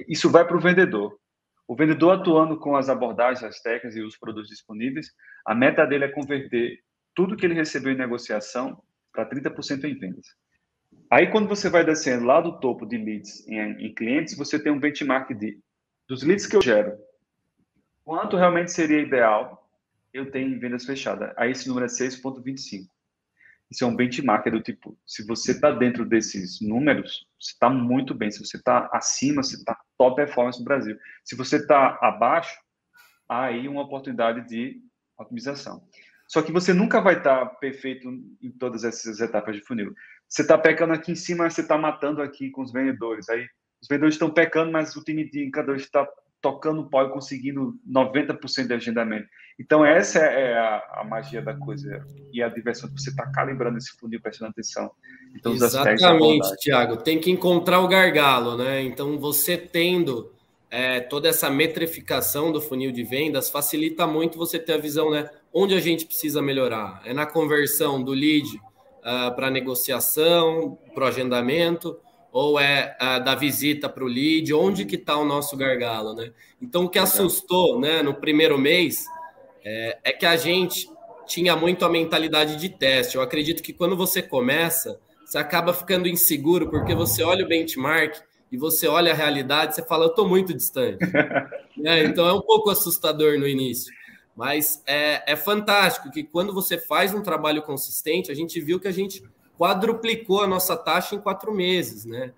[0.08, 1.18] Isso vai para o vendedor.
[1.66, 5.06] O vendedor atuando com as abordagens, as técnicas e os produtos disponíveis,
[5.46, 6.80] a meta dele é converter
[7.14, 8.82] tudo que ele recebeu em negociação
[9.12, 10.26] para 30% em vendas.
[11.10, 14.72] Aí, quando você vai descendo lá do topo de leads em, em, clientes, você tem
[14.72, 15.58] um benchmark de
[16.08, 16.98] dos leads que eu gero,
[18.04, 19.70] quanto realmente seria ideal
[20.12, 21.32] eu ter em vendas fechadas.
[21.36, 22.86] Aí esse número é 6,25.
[23.72, 27.70] Isso é um benchmark, é do tipo, se você está dentro desses números, você está
[27.70, 28.30] muito bem.
[28.30, 30.94] Se você está acima, você está top performance no Brasil.
[31.24, 32.54] Se você está abaixo,
[33.26, 34.78] há aí uma oportunidade de
[35.18, 35.82] otimização.
[36.28, 38.10] Só que você nunca vai estar perfeito
[38.42, 39.94] em todas essas etapas de funil.
[40.28, 43.26] Você está pecando aqui em cima, você está matando aqui com os vendedores.
[43.30, 43.46] Aí
[43.80, 46.06] os vendedores estão pecando, mas o time de indicadores está
[46.42, 49.26] tocando o pau e conseguindo 90% de agendamento.
[49.58, 53.32] Então, essa é a, a, magia da coisa e a diversão de você estar tá
[53.32, 54.90] calibrando esse funil, prestando atenção.
[55.34, 56.96] Então, Exatamente, Tiago.
[56.96, 58.82] Tem que encontrar o gargalo, né?
[58.82, 60.32] Então, você tendo
[60.70, 65.28] é, toda essa metrificação do funil de vendas facilita muito você ter a visão, né?
[65.52, 67.02] Onde a gente precisa melhorar?
[67.04, 71.98] É na conversão do lead uh, para negociação, para o agendamento,
[72.32, 74.54] ou é uh, da visita para o lead?
[74.54, 76.32] Onde que está o nosso gargalo, né?
[76.60, 79.04] Então, o que assustou, né, no primeiro mês,
[79.64, 80.88] é, é que a gente
[81.26, 83.16] tinha muito a mentalidade de teste.
[83.16, 88.16] Eu acredito que quando você começa, você acaba ficando inseguro porque você olha o benchmark
[88.50, 90.98] e você olha a realidade, você fala, eu estou muito distante.
[91.84, 93.92] é, então é um pouco assustador no início.
[94.36, 98.88] Mas é, é fantástico que quando você faz um trabalho consistente, a gente viu que
[98.88, 99.22] a gente
[99.58, 102.32] quadruplicou a nossa taxa em quatro meses, né?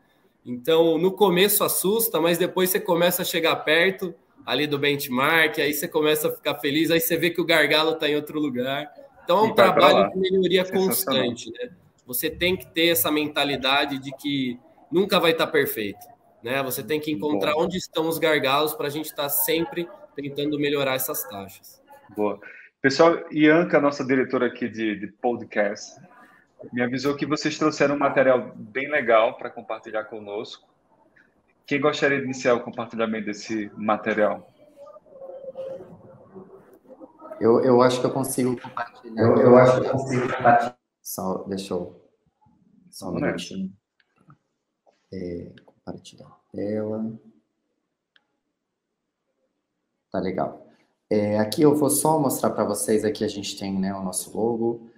[0.44, 4.14] Então, no começo assusta, mas depois você começa a chegar perto
[4.44, 7.92] ali do benchmark, aí você começa a ficar feliz, aí você vê que o gargalo
[7.92, 8.92] está em outro lugar.
[9.22, 11.70] Então, é um trabalho de melhoria constante, né?
[12.06, 14.58] Você tem que ter essa mentalidade de que
[14.92, 16.06] nunca vai estar perfeito.
[16.42, 16.62] Né?
[16.62, 17.64] Você tem que encontrar Boa.
[17.64, 21.82] onde estão os gargalos para a gente estar tá sempre tentando melhorar essas taxas.
[22.14, 22.38] Boa.
[22.82, 25.98] Pessoal, Ianca, nossa diretora aqui de, de podcast,
[26.70, 30.68] me avisou que vocês trouxeram um material bem legal para compartilhar conosco.
[31.66, 34.52] Quem gostaria de iniciar o compartilhamento desse material?
[37.40, 39.22] Eu, eu acho que eu consigo compartilhar.
[39.22, 40.78] Eu, eu acho que eu consigo compartilhar.
[41.02, 42.00] Só, deixa eu.
[42.90, 43.72] Só um minutinho.
[45.12, 47.18] É, compartilhar a tela.
[50.10, 50.66] Tá legal.
[51.10, 54.36] É, aqui eu vou só mostrar para vocês, aqui a gente tem né, o nosso
[54.36, 54.90] logo.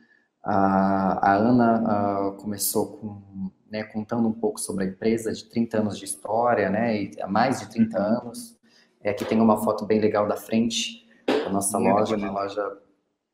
[0.43, 5.79] A, a Ana a, começou com, né, contando um pouco sobre a empresa, de 30
[5.79, 8.57] anos de história, né, e há mais de 30 anos.
[9.01, 12.79] É, aqui tem uma foto bem legal da frente da nossa loja, uma loja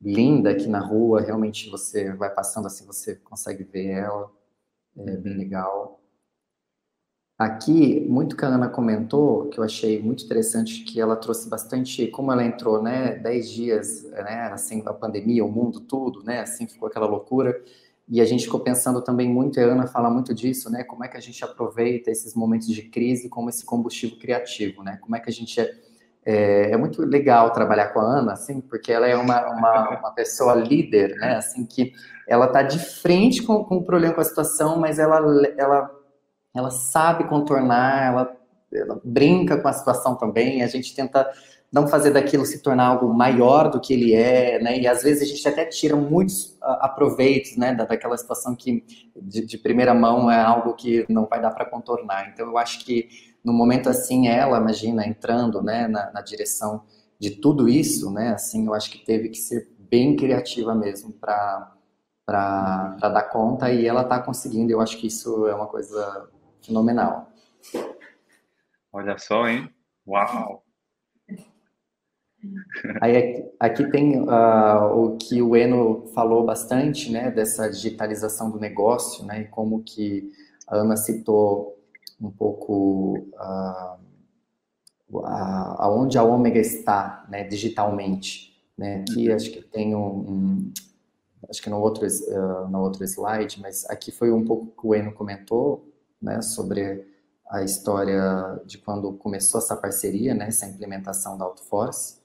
[0.00, 4.30] linda aqui na rua, realmente você vai passando assim, você consegue ver ela,
[4.98, 6.00] é bem legal.
[7.38, 12.06] Aqui, muito que a Ana comentou, que eu achei muito interessante, que ela trouxe bastante,
[12.08, 16.68] como ela entrou, né, 10 dias, né, assim, a pandemia, o mundo, tudo, né, assim,
[16.68, 17.60] ficou aquela loucura,
[18.08, 21.04] e a gente ficou pensando também muito, e a Ana fala muito disso, né, como
[21.04, 25.16] é que a gente aproveita esses momentos de crise como esse combustível criativo, né, como
[25.16, 25.60] é que a gente...
[25.60, 25.74] É,
[26.24, 30.10] é, é muito legal trabalhar com a Ana, assim, porque ela é uma, uma, uma
[30.12, 31.92] pessoa líder, né, assim, que
[32.28, 35.18] ela tá de frente com, com o problema, com a situação, mas ela,
[35.58, 35.90] ela
[36.54, 38.36] ela sabe contornar, ela,
[38.72, 41.30] ela brinca com a situação também, a gente tenta
[41.72, 44.78] não fazer daquilo se tornar algo maior do que ele é, né?
[44.78, 48.84] E às vezes a gente até tira muitos aproveitos, né, daquela situação que
[49.16, 52.28] de, de primeira mão é algo que não vai dar para contornar.
[52.28, 53.08] Então eu acho que
[53.42, 56.82] no momento assim ela, imagina, entrando, né, na, na direção
[57.18, 58.34] de tudo isso, né?
[58.34, 61.72] Assim, eu acho que teve que ser bem criativa mesmo para
[62.24, 64.70] para dar conta e ela está conseguindo.
[64.70, 66.30] Eu acho que isso é uma coisa
[66.64, 67.28] fenomenal.
[68.92, 69.68] Olha só, hein?
[70.06, 70.62] Uau!
[73.00, 79.24] Aí aqui, tem uh, o que o Eno falou bastante, né, dessa digitalização do negócio,
[79.24, 80.32] né, e como que
[80.66, 81.78] a Ana citou
[82.20, 84.02] um pouco uh,
[85.78, 90.72] aonde a Ômega está, né, digitalmente, né, aqui acho que tem um, um
[91.48, 94.94] acho que no outro, uh, no outro slide, mas aqui foi um pouco que o
[94.94, 95.88] Eno comentou,
[96.20, 97.06] né, sobre
[97.48, 102.21] a história de quando começou essa parceria, né, essa implementação da AutoForce,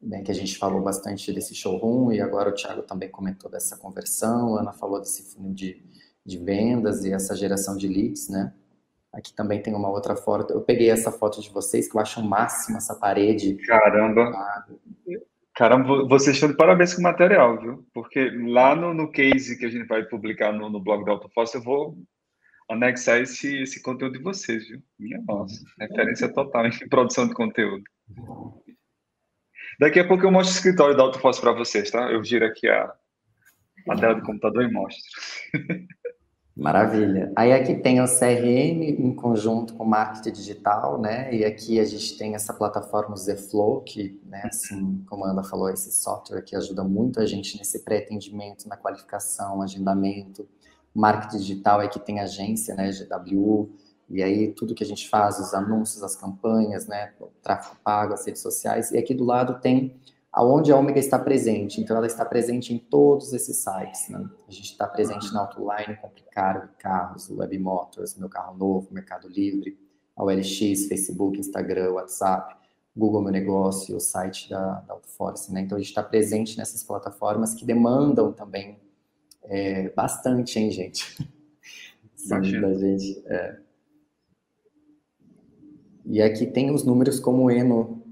[0.00, 3.76] né, que a gente falou bastante desse showroom e agora o Thiago também comentou dessa
[3.76, 5.82] conversão, a Ana falou desse fundo de,
[6.24, 8.52] de vendas e essa geração de leads, né?
[9.12, 10.52] Aqui também tem uma outra foto.
[10.52, 13.54] Eu peguei essa foto de vocês que eu acho o máximo essa parede.
[13.66, 14.30] Caramba.
[15.54, 17.86] Caramba, vocês estão de parabéns com o material, viu?
[17.94, 21.54] Porque lá no, no case que a gente vai publicar no, no blog da AutoForce,
[21.54, 21.96] eu vou
[22.68, 24.82] anexar esse, esse conteúdo de vocês, viu?
[24.98, 27.84] Minha nossa, referência total em produção de conteúdo.
[29.78, 32.10] Daqui a pouco eu mostro o escritório da AutoForce para vocês, tá?
[32.10, 32.92] Eu giro aqui a,
[33.90, 35.02] a tela do computador e mostro.
[36.56, 37.30] Maravilha.
[37.36, 41.32] Aí aqui tem o CRM em conjunto com marketing digital, né?
[41.34, 45.68] E aqui a gente tem essa plataforma Zflow, que, né, assim, como a Ana falou,
[45.68, 50.48] esse software que ajuda muito a gente nesse pré-atendimento, na qualificação, agendamento.
[50.94, 53.70] Marketing digital é que tem agência, né, GW,
[54.08, 58.14] e aí tudo que a gente faz, os anúncios, as campanhas, né, o tráfego pago,
[58.14, 58.90] as redes sociais.
[58.92, 60.00] E aqui do lado tem
[60.32, 61.80] aonde a Omega está presente.
[61.80, 64.08] Então ela está presente em todos esses sites.
[64.10, 64.28] Né?
[64.46, 69.78] A gente está presente na Autoline, Complicaro, Carros, Web Motors, Meu Carro Novo, Mercado Livre,
[70.14, 72.54] a OLX, Facebook, Instagram, WhatsApp,
[72.94, 75.52] Google Meu Negócio, o site da, da AutoForce.
[75.52, 75.62] Né?
[75.62, 78.78] Então a gente está presente nessas plataformas que demandam também
[79.42, 81.16] é, bastante, hein, gente?
[82.14, 83.22] Sim, da gente.
[83.26, 83.65] É.
[86.06, 88.02] E aqui tem os números como o Eno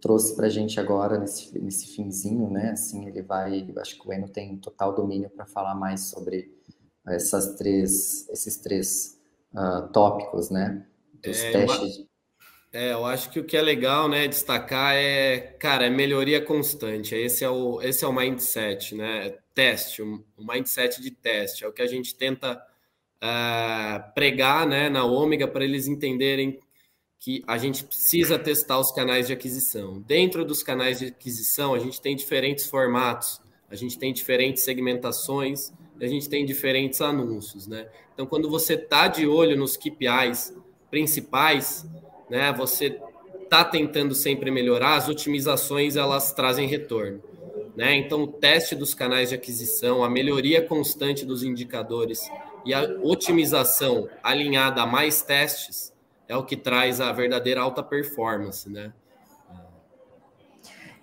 [0.00, 2.70] trouxe para a gente agora nesse, nesse finzinho, né?
[2.70, 6.50] Assim, ele vai, acho que o Eno tem total domínio para falar mais sobre
[7.06, 9.18] essas três, esses três
[9.54, 10.86] uh, tópicos, né?
[11.22, 12.06] Dos é, testes.
[12.72, 17.14] É, eu acho que o que é legal, né, destacar é, cara, é melhoria constante.
[17.14, 19.34] Esse é o, esse é o mindset, né?
[19.54, 21.64] Teste, o mindset de teste.
[21.64, 22.62] É o que a gente tenta
[23.22, 26.60] uh, pregar, né, na Ômega para eles entenderem
[27.20, 30.00] que a gente precisa testar os canais de aquisição.
[30.00, 35.70] Dentro dos canais de aquisição, a gente tem diferentes formatos, a gente tem diferentes segmentações,
[36.00, 37.86] a gente tem diferentes anúncios, né?
[38.14, 40.56] Então, quando você tá de olho nos KPIs
[40.90, 41.86] principais,
[42.30, 42.98] né, você
[43.50, 47.22] tá tentando sempre melhorar, as otimizações elas trazem retorno,
[47.76, 47.94] né?
[47.96, 52.18] Então, o teste dos canais de aquisição, a melhoria constante dos indicadores
[52.64, 55.92] e a otimização alinhada a mais testes
[56.30, 58.92] é o que traz a verdadeira alta performance, né?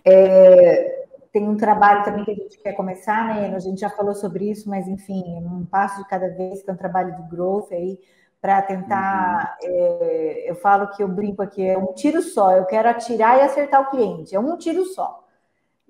[0.05, 3.53] É, tem um trabalho também que a gente quer começar, né?
[3.53, 6.73] A gente já falou sobre isso, mas enfim, um passo de cada vez, que é
[6.73, 7.99] um trabalho de growth aí,
[8.39, 9.57] para tentar.
[9.61, 9.69] Uhum.
[9.69, 13.41] É, eu falo que eu brinco aqui, é um tiro só, eu quero atirar e
[13.41, 15.27] acertar o cliente, é um tiro só.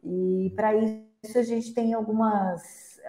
[0.03, 2.99] E para isso a gente tem algumas,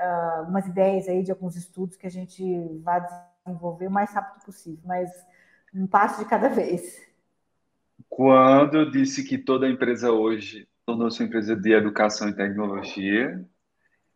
[0.44, 2.44] uh, ideias aí de alguns estudos que a gente
[2.82, 3.02] vai
[3.46, 5.10] desenvolver o mais rápido possível, mas
[5.78, 7.06] um passo de cada vez.
[8.08, 13.44] Quando eu disse que toda empresa hoje tornou-se uma empresa de educação e tecnologia,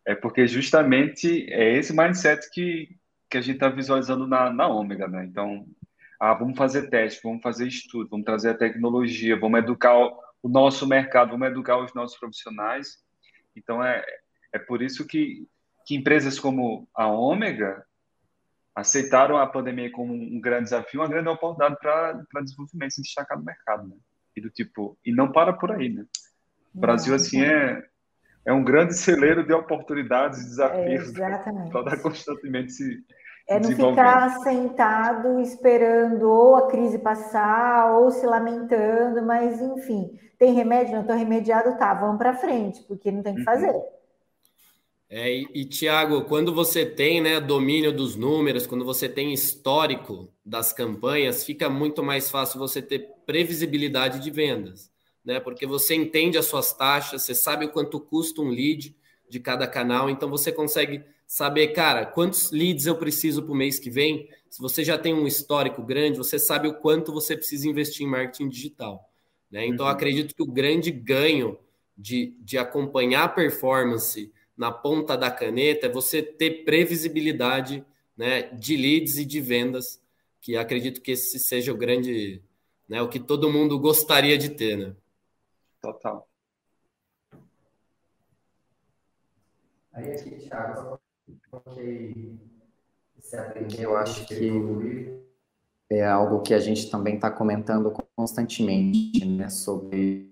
[0.05, 2.97] é porque justamente é esse mindset que,
[3.29, 5.23] que a gente está visualizando na, na Ômega, né?
[5.23, 5.65] Então,
[6.19, 10.49] ah, vamos fazer teste, vamos fazer estudo, vamos trazer a tecnologia, vamos educar o, o
[10.49, 12.97] nosso mercado, vamos educar os nossos profissionais.
[13.55, 14.03] Então, é,
[14.51, 15.47] é por isso que,
[15.85, 17.85] que empresas como a Ômega
[18.75, 23.45] aceitaram a pandemia como um grande desafio, uma grande oportunidade para desenvolvimento, se destacar no
[23.45, 23.95] mercado, né?
[24.35, 26.05] E do tipo, e não para por aí, né?
[26.73, 27.83] O Brasil, assim, é,
[28.45, 33.03] é um grande celeiro de oportunidades e desafios é, para constantemente se
[33.47, 40.53] é não ficar sentado esperando ou a crise passar ou se lamentando, mas enfim, tem
[40.53, 40.93] remédio?
[40.93, 43.45] Não estou remediado, tá, vamos para frente, porque não tem que uhum.
[43.45, 43.69] fazer.
[43.69, 43.83] Uhum.
[45.15, 50.27] É, e, e Tiago, quando você tem né, domínio dos números, quando você tem histórico
[50.43, 54.91] das campanhas, fica muito mais fácil você ter previsibilidade de vendas,
[55.23, 55.39] né?
[55.39, 58.95] Porque você entende as suas taxas, você sabe o quanto custa um lead
[59.29, 63.77] de cada canal, então você consegue saber, cara, quantos leads eu preciso para o mês
[63.77, 64.27] que vem.
[64.49, 68.09] Se você já tem um histórico grande, você sabe o quanto você precisa investir em
[68.09, 69.07] marketing digital.
[69.51, 69.67] Né?
[69.67, 69.91] Então, uhum.
[69.91, 71.55] acredito que o grande ganho
[71.95, 77.85] de, de acompanhar a performance na ponta da caneta é você ter previsibilidade
[78.15, 80.01] né, de leads e de vendas,
[80.39, 82.41] que acredito que esse seja o grande,
[82.87, 83.01] né?
[83.01, 84.95] O que todo mundo gostaria de ter, né?
[85.81, 86.27] Total.
[89.93, 90.99] Aí aqui, Thiago,
[91.49, 92.37] coloquei
[93.17, 95.23] esse aprender, eu acho que
[95.89, 99.49] é algo que a gente também está comentando constantemente, né?
[99.49, 100.31] Sobre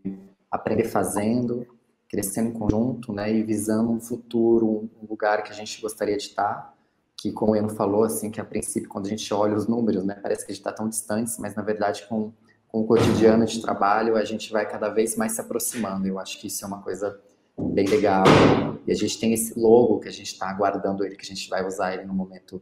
[0.50, 1.68] aprender fazendo,
[2.12, 3.34] crescendo em conjunto, né?
[3.34, 6.76] E visando um futuro, um lugar que a gente gostaria de estar.
[7.16, 10.04] Que, como o Eno falou, assim, que a princípio, quando a gente olha os números,
[10.04, 10.16] né?
[10.22, 12.34] Parece que a gente está tão distante, mas na verdade, com,
[12.68, 16.06] com o cotidiano de trabalho, a gente vai cada vez mais se aproximando.
[16.06, 17.18] Eu acho que isso é uma coisa
[17.58, 18.26] bem legal.
[18.86, 21.48] E a gente tem esse logo que a gente está aguardando ele, que a gente
[21.48, 22.62] vai usar ele no momento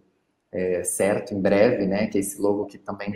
[0.51, 2.07] é, certo, em breve, né?
[2.07, 3.11] Que é esse logo que também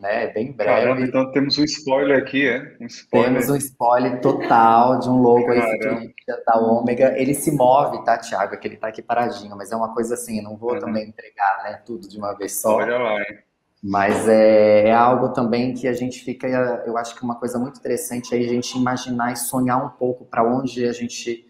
[0.00, 0.80] né, é bem breve.
[0.80, 2.76] Caramba, então temos um spoiler aqui, é?
[2.80, 3.30] Um spoiler.
[3.30, 6.14] Temos um spoiler total de um logo aí
[6.46, 7.14] da Ômega.
[7.18, 8.54] Ele se move, tá, Thiago?
[8.54, 10.80] É que ele tá aqui paradinho, mas é uma coisa assim, não vou uhum.
[10.80, 12.76] também entregar né, tudo de uma vez só.
[12.76, 13.38] Olha lá, hein?
[13.82, 16.48] Mas é, é, algo também que a gente fica,
[16.84, 20.24] eu acho que uma coisa muito interessante é a gente imaginar e sonhar um pouco
[20.24, 21.47] para onde a gente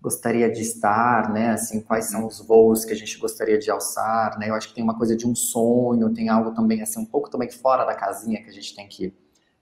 [0.00, 1.50] gostaria de estar, né?
[1.50, 4.50] Assim, quais são os voos que a gente gostaria de alçar, né?
[4.50, 7.30] Eu acho que tem uma coisa de um sonho, tem algo também assim um pouco
[7.30, 9.14] também fora da casinha que a gente tem que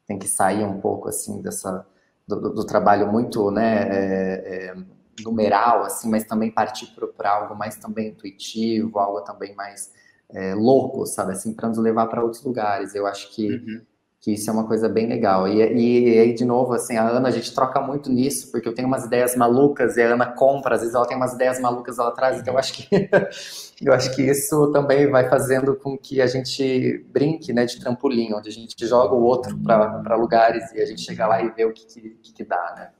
[0.06, 1.86] tem que sair um pouco assim dessa
[2.26, 3.88] do, do trabalho muito, né?
[3.88, 4.76] É, é,
[5.22, 9.92] numeral, assim, mas também partir para algo mais também intuitivo, algo também mais
[10.30, 11.32] é, louco, sabe?
[11.32, 12.94] Assim, para nos levar para outros lugares.
[12.94, 13.82] Eu acho que uhum
[14.24, 15.46] que isso é uma coisa bem legal.
[15.46, 18.72] E, e, aí, de novo, assim, a Ana, a gente troca muito nisso, porque eu
[18.72, 21.98] tenho umas ideias malucas e a Ana compra, às vezes ela tem umas ideias malucas
[21.98, 22.88] lá atrás, então eu acho que,
[23.84, 28.32] eu acho que isso também vai fazendo com que a gente brinque, né, de trampolim,
[28.32, 31.66] onde a gente joga o outro para lugares e a gente chega lá e vê
[31.66, 32.90] o que, que, que dá, né?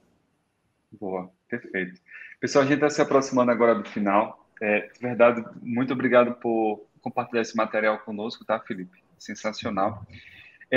[0.91, 1.99] Boa, perfeito.
[2.39, 4.47] Pessoal, a gente está se aproximando agora do final.
[4.61, 9.03] É, de verdade, muito obrigado por compartilhar esse material conosco, tá, Felipe?
[9.17, 10.05] Sensacional.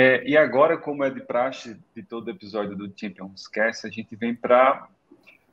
[0.01, 4.15] É, e agora, como é de praxe de todo episódio do Champions Cast, a gente
[4.15, 4.87] vem para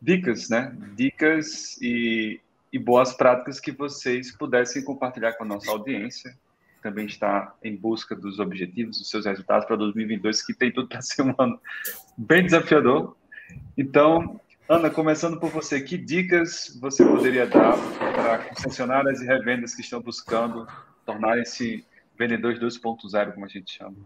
[0.01, 0.72] dicas, né?
[0.94, 2.40] Dicas e,
[2.72, 6.38] e, boas práticas que vocês pudessem compartilhar com a nossa audiência.
[6.80, 11.03] Também está em busca dos objetivos, dos seus resultados para 2022, que tem tudo para
[11.03, 11.61] ser um ano
[12.16, 13.16] bem desafiador.
[13.76, 17.74] Então, Ana, começando por você, que dicas você poderia dar
[18.14, 20.68] para concessionárias e revendas que estão buscando
[21.05, 21.84] tornarem-se
[22.16, 23.97] vendedores 2.0, como a gente chama?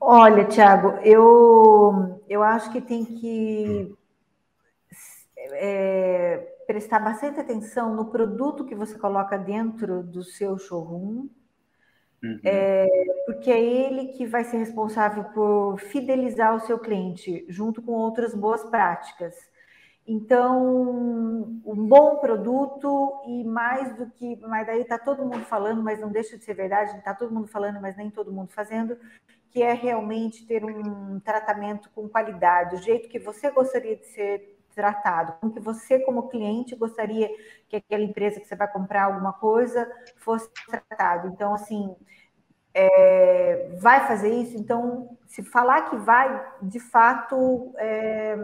[0.00, 3.94] Olha, Tiago, eu, eu acho que tem que
[5.36, 11.28] é, prestar bastante atenção no produto que você coloca dentro do seu showroom,
[12.22, 12.40] uhum.
[12.44, 12.86] é,
[13.26, 18.34] porque é ele que vai ser responsável por fidelizar o seu cliente, junto com outras
[18.34, 19.34] boas práticas.
[20.06, 26.00] Então, um bom produto e mais do que, mas daí está todo mundo falando, mas
[26.00, 28.96] não deixa de ser verdade, está todo mundo falando, mas nem todo mundo fazendo,
[29.50, 34.58] que é realmente ter um tratamento com qualidade, do jeito que você gostaria de ser
[34.74, 37.28] tratado, como que você como cliente gostaria
[37.68, 41.28] que aquela empresa que você vai comprar alguma coisa fosse tratado.
[41.28, 41.96] Então, assim,
[42.72, 44.56] é, vai fazer isso?
[44.56, 48.36] Então, se falar que vai, de fato, é,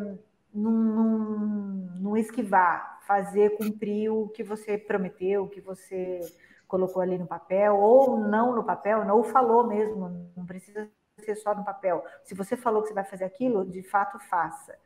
[0.53, 6.21] não esquivar, fazer cumprir o que você prometeu, o que você
[6.67, 10.89] colocou ali no papel, ou não no papel, ou falou mesmo, não precisa
[11.19, 12.05] ser só no papel.
[12.25, 14.77] Se você falou que você vai fazer aquilo, de fato faça.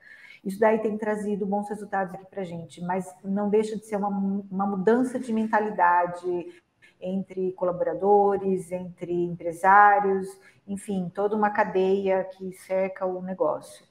[0.45, 4.09] Isso daí tem trazido bons resultados aqui para gente, mas não deixa de ser uma,
[4.09, 6.63] uma mudança de mentalidade
[7.01, 10.29] entre colaboradores, entre empresários,
[10.67, 13.88] enfim, toda uma cadeia que cerca o negócio.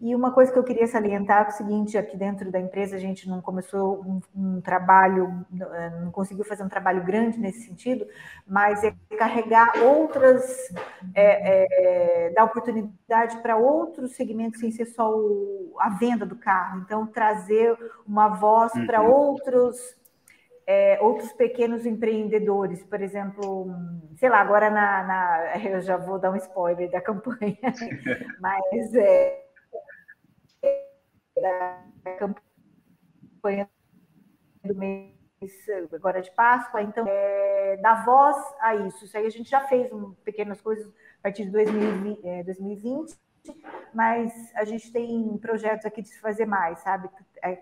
[0.00, 2.98] E uma coisa que eu queria salientar é o seguinte: aqui dentro da empresa a
[2.98, 8.06] gente não começou um, um, trabalho, eh, não conseguiu fazer um trabalho grande nesse sentido,
[8.46, 10.44] mas é carregar outras,
[11.14, 16.80] é, é, dar oportunidade para outros segmentos sem ser só o, a venda do carro.
[16.80, 17.76] Então, trazer
[18.06, 18.86] uma voz uhum.
[18.86, 19.96] para outros
[20.66, 23.68] é, outros pequenos empreendedores, por exemplo,
[24.16, 27.56] sei lá, agora na, na, eu já vou dar um spoiler da campanha,
[28.40, 29.45] mas é,
[31.40, 31.82] da
[32.18, 33.68] campanha
[34.64, 35.14] do mês
[35.92, 39.04] agora de Páscoa, então é, dá voz a isso.
[39.04, 43.16] Isso aí a gente já fez um, pequenas coisas a partir de 2020, é, 2020
[43.94, 47.08] mas a gente tem projetos aqui de se fazer mais, sabe?
[47.42, 47.56] É,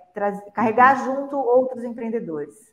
[0.54, 1.04] carregar uhum.
[1.04, 2.72] junto outros empreendedores.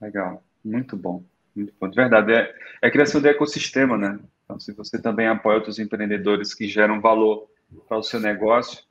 [0.00, 1.24] Legal, muito bom,
[1.54, 1.88] muito bom.
[1.88, 4.18] De verdade, é, é a criação do ecossistema, né?
[4.44, 7.50] Então, se você também apoia outros empreendedores que geram valor
[7.86, 8.82] para o seu negócio,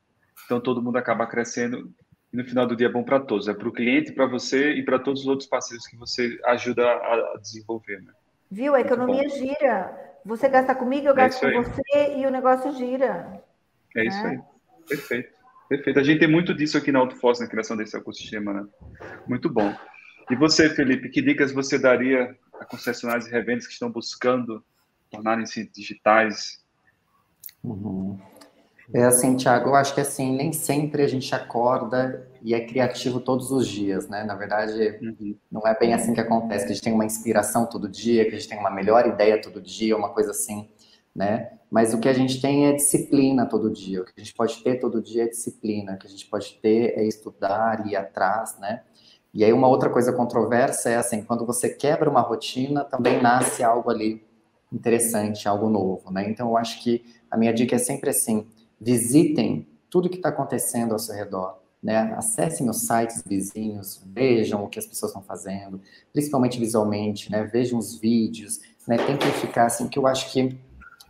[0.45, 1.93] então todo mundo acaba crescendo
[2.31, 4.71] e no final do dia é bom para todos, é para o cliente, para você
[4.73, 8.01] e para todos os outros parceiros que você ajuda a desenvolver.
[8.01, 8.11] Né?
[8.51, 8.75] Viu?
[8.75, 10.17] A economia gira.
[10.25, 13.41] Você gasta comigo, eu é gasto é com você e o negócio gira.
[13.95, 14.05] É né?
[14.07, 14.39] isso aí.
[14.87, 15.37] Perfeito.
[15.69, 15.99] Perfeito.
[15.99, 18.67] A gente tem muito disso aqui na AutoForce, na criação desse ecossistema, né?
[19.27, 19.73] Muito bom.
[20.29, 24.63] E você, Felipe, que dicas você daria a concessionários e revendas que estão buscando
[25.09, 26.63] tornarem-se digitais?
[27.63, 28.19] Uhum.
[28.93, 33.19] É assim, Thiago, eu acho que assim, nem sempre a gente acorda e é criativo
[33.19, 34.23] todos os dias, né?
[34.23, 35.35] Na verdade, uhum.
[35.51, 38.35] não é bem assim que acontece, que a gente tem uma inspiração todo dia, que
[38.35, 40.69] a gente tem uma melhor ideia todo dia, uma coisa assim,
[41.13, 41.51] né?
[41.69, 44.63] Mas o que a gente tem é disciplina todo dia, o que a gente pode
[44.63, 48.57] ter todo dia é disciplina, o que a gente pode ter é estudar, ir atrás,
[48.57, 48.83] né?
[49.33, 53.63] E aí uma outra coisa controversa é assim, quando você quebra uma rotina, também nasce
[53.63, 54.25] algo ali
[54.71, 56.29] interessante, algo novo, né?
[56.29, 58.47] Então eu acho que a minha dica é sempre assim,
[58.79, 61.59] visitem tudo que está acontecendo ao seu redor.
[61.81, 61.97] Né?
[62.17, 65.79] Acessem os sites vizinhos, vejam o que as pessoas estão fazendo,
[66.11, 67.43] principalmente visualmente, né?
[67.43, 68.97] vejam os vídeos, né?
[68.97, 70.57] tentem ficar assim, que eu acho que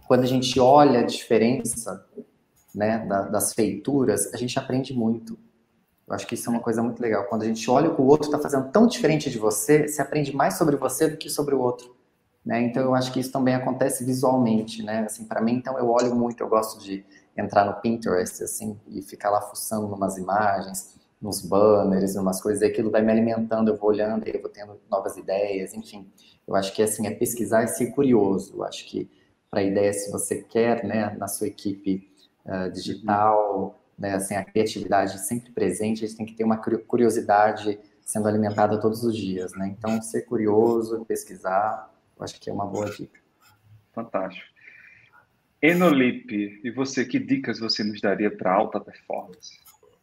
[0.07, 2.05] quando a gente olha a diferença
[2.73, 5.37] né, da, das feituras, a gente aprende muito.
[6.07, 7.25] Eu acho que isso é uma coisa muito legal.
[7.25, 10.01] Quando a gente olha o que o outro está fazendo tão diferente de você, você
[10.01, 11.93] aprende mais sobre você do que sobre o outro.
[12.45, 12.61] Né?
[12.61, 14.81] Então, eu acho que isso também acontece visualmente.
[14.81, 14.99] Né?
[14.99, 17.05] Assim, Para mim, então, eu olho muito, eu gosto de
[17.37, 22.65] entrar no Pinterest, assim, e ficar lá fuçando umas imagens, nos banners, umas coisas, e
[22.65, 26.07] aquilo vai me alimentando, eu vou olhando, eu vou tendo novas ideias, enfim.
[26.47, 28.55] Eu acho que, assim, é pesquisar e ser curioso.
[28.57, 29.09] Eu acho que,
[29.49, 32.09] para a ideia, se você quer, né, na sua equipe
[32.45, 37.79] uh, digital, né, assim, a criatividade sempre presente, a gente tem que ter uma curiosidade
[38.05, 39.75] sendo alimentada todos os dias, né?
[39.77, 43.19] Então, ser curioso, pesquisar, eu acho que é uma boa dica.
[43.91, 44.56] Fantástico.
[45.61, 49.57] Enolip, e você, que dicas você nos daria para alta performance?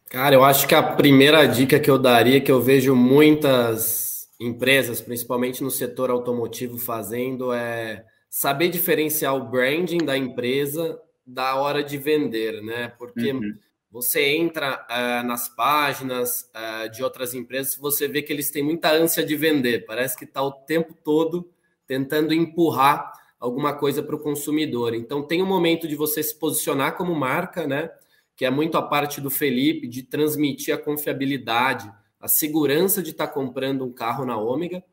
[0.09, 5.01] Cara, eu acho que a primeira dica que eu daria, que eu vejo muitas empresas,
[5.01, 11.97] principalmente no setor automotivo, fazendo, é saber diferenciar o branding da empresa da hora de
[11.97, 12.89] vender, né?
[12.99, 13.53] Porque uhum.
[13.89, 18.91] você entra uh, nas páginas uh, de outras empresas, você vê que eles têm muita
[18.91, 21.49] ânsia de vender, parece que está o tempo todo
[21.87, 23.11] tentando empurrar
[23.45, 24.95] alguma coisa para o consumidor.
[24.95, 27.91] Então tem um momento de você se posicionar como marca, né?
[28.35, 33.27] Que é muito a parte do Felipe de transmitir a confiabilidade, a segurança de estar
[33.27, 34.83] tá comprando um carro na Ômega,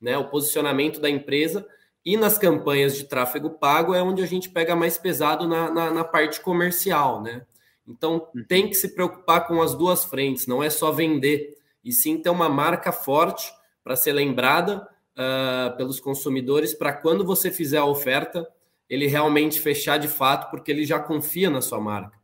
[0.00, 0.16] né?
[0.16, 1.66] O posicionamento da empresa
[2.04, 5.90] e nas campanhas de tráfego pago é onde a gente pega mais pesado na, na,
[5.90, 7.44] na parte comercial, né?
[7.88, 8.44] Então uhum.
[8.44, 12.30] tem que se preocupar com as duas frentes, não é só vender, e sim ter
[12.30, 13.52] uma marca forte
[13.82, 14.86] para ser lembrada
[15.16, 18.46] uh, pelos consumidores para quando você fizer a oferta,
[18.88, 22.16] ele realmente fechar de fato, porque ele já confia na sua marca.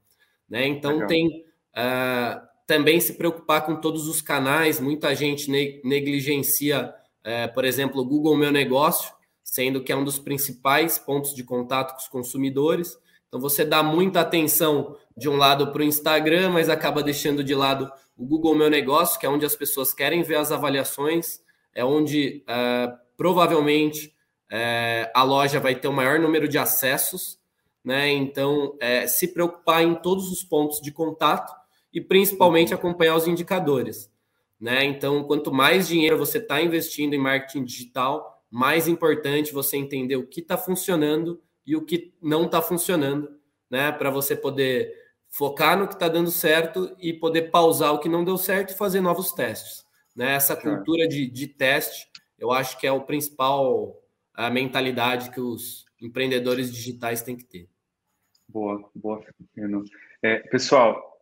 [0.48, 0.66] Né?
[0.66, 1.08] Então Legal.
[1.08, 4.78] tem uh, também se preocupar com todos os canais.
[4.78, 9.12] Muita gente ne negligencia, uh, por exemplo, o Google Meu Negócio,
[9.42, 12.96] sendo que é um dos principais pontos de contato com os consumidores.
[13.26, 17.54] Então você dá muita atenção de um lado para o Instagram, mas acaba deixando de
[17.54, 21.40] lado o Google Meu Negócio, que é onde as pessoas querem ver as avaliações
[21.74, 24.14] é onde é, provavelmente
[24.50, 27.38] é, a loja vai ter o maior número de acessos,
[27.84, 28.10] né?
[28.10, 31.52] Então, é, se preocupar em todos os pontos de contato
[31.92, 34.10] e principalmente acompanhar os indicadores,
[34.60, 34.84] né?
[34.84, 40.26] Então, quanto mais dinheiro você está investindo em marketing digital, mais importante você entender o
[40.26, 43.28] que está funcionando e o que não está funcionando,
[43.70, 43.90] né?
[43.90, 44.92] Para você poder
[45.30, 48.76] focar no que está dando certo e poder pausar o que não deu certo e
[48.76, 49.81] fazer novos testes.
[50.14, 50.34] Né?
[50.34, 52.08] Essa cultura de, de teste,
[52.38, 53.98] eu acho que é o principal
[54.34, 57.68] a mentalidade que os empreendedores digitais têm que ter.
[58.48, 59.22] Boa, boa,
[59.54, 59.84] Fernando.
[60.22, 61.12] É, pessoal,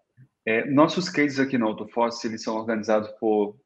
[0.45, 3.57] é, nossos cases aqui no AutoForce, eles são organizados por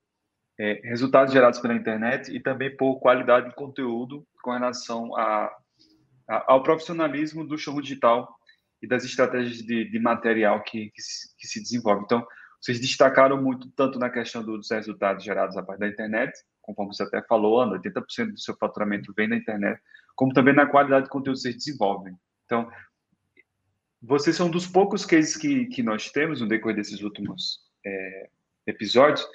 [0.59, 5.51] é, resultados gerados pela internet e também por qualidade de conteúdo com relação a,
[6.28, 8.28] a, ao profissionalismo do show digital
[8.82, 12.05] e das estratégias de, de material que, que, se, que se desenvolve.
[12.05, 12.26] Então,
[12.64, 16.32] vocês destacaram muito tanto na questão dos resultados gerados a partir da internet,
[16.62, 19.78] conforme você até falou, Ana, 80% do seu faturamento vem da internet,
[20.16, 22.16] como também na qualidade de conteúdo que vocês desenvolvem.
[22.46, 22.66] Então,
[24.00, 28.30] vocês são dos poucos cases que, que nós temos no decorrer desses últimos é,
[28.66, 29.26] episódios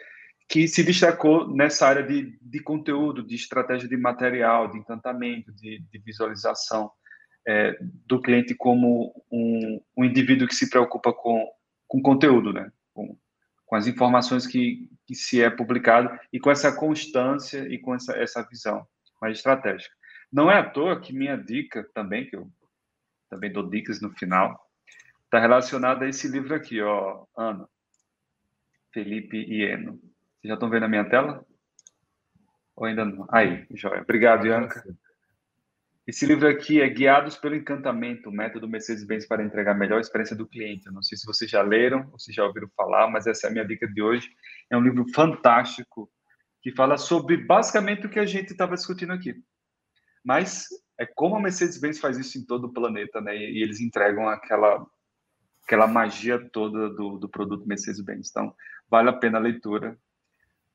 [0.47, 5.83] que se destacou nessa área de, de conteúdo, de estratégia de material, de encantamento, de,
[5.91, 6.89] de visualização
[7.47, 7.77] é,
[8.07, 11.47] do cliente como um, um indivíduo que se preocupa com,
[11.87, 12.71] com conteúdo, né?
[12.99, 13.17] Com,
[13.65, 18.17] com as informações que, que se é publicado e com essa constância e com essa,
[18.17, 18.85] essa visão
[19.21, 19.93] mais estratégica.
[20.31, 22.51] Não é à toa que minha dica também, que eu
[23.29, 24.59] também dou dicas no final,
[25.23, 27.67] está relacionada a esse livro aqui, ó, Ana,
[28.93, 29.93] Felipe e Eno.
[29.93, 31.45] Vocês já estão vendo a minha tela?
[32.75, 33.27] Ou ainda não?
[33.29, 34.01] Aí, joia.
[34.01, 34.83] Obrigado, Ianca.
[36.09, 40.35] Esse livro aqui é Guiados pelo Encantamento, o método Mercedes-Benz para entregar a melhor experiência
[40.35, 40.87] do cliente.
[40.87, 43.49] Eu não sei se vocês já leram ou se já ouviram falar, mas essa é
[43.51, 44.27] a minha dica de hoje.
[44.71, 46.11] É um livro fantástico
[46.63, 49.35] que fala sobre basicamente o que a gente estava discutindo aqui.
[50.25, 50.65] Mas
[50.99, 53.37] é como a Mercedes-Benz faz isso em todo o planeta, né?
[53.37, 54.83] E, eles entregam aquela
[55.63, 58.31] aquela magia toda do, do produto Mercedes-Benz.
[58.31, 58.51] Então,
[58.89, 59.95] vale a pena a leitura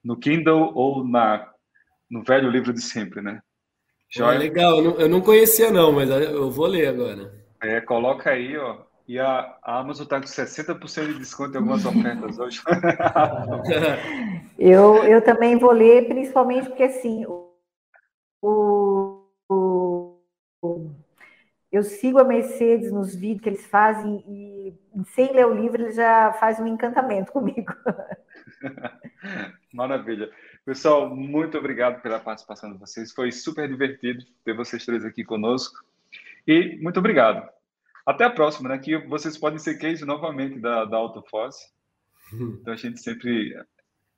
[0.05, 1.53] no Kindle ou na
[2.09, 3.43] no velho livro de sempre, né?
[4.15, 4.39] Joia.
[4.39, 7.33] legal, eu não, conhecia não, mas eu vou ler agora.
[7.63, 8.77] É, coloca aí, ó.
[9.07, 12.63] E a, a Amazon está com 60% de desconto em algumas ofertas hoje.
[14.59, 17.53] eu, eu também vou ler, principalmente porque assim, o,
[18.41, 19.14] o,
[21.75, 25.91] eu sigo a Mercedes nos vídeos que eles fazem e sem ler o livro ele
[25.91, 27.75] já faz um encantamento comigo.
[29.75, 30.31] Maravilha.
[30.65, 33.13] Pessoal, muito obrigado pela participação de vocês.
[33.13, 35.85] Foi super divertido ter vocês três aqui conosco.
[36.47, 37.45] E muito obrigado.
[38.07, 38.79] Até a próxima, né?
[38.79, 41.57] Que vocês podem ser case novamente da, da Autofoss.
[42.33, 43.55] Então a gente sempre,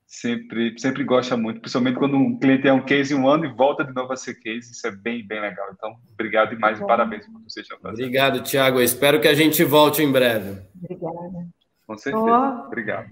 [0.07, 3.53] sempre, sempre gosta muito, principalmente quando um cliente é um case em um ano e
[3.53, 4.73] volta de novo a ser case.
[4.73, 5.67] Isso é bem, bem legal.
[5.73, 7.93] Então, obrigado e mais parabéns por vocês fazendo.
[7.93, 8.81] Obrigado, Tiago.
[8.81, 10.63] Espero que a gente volte em breve.
[10.83, 11.49] Obrigada.
[11.87, 12.25] Com certeza.
[12.25, 12.67] Oh.
[12.67, 13.09] Obrigado.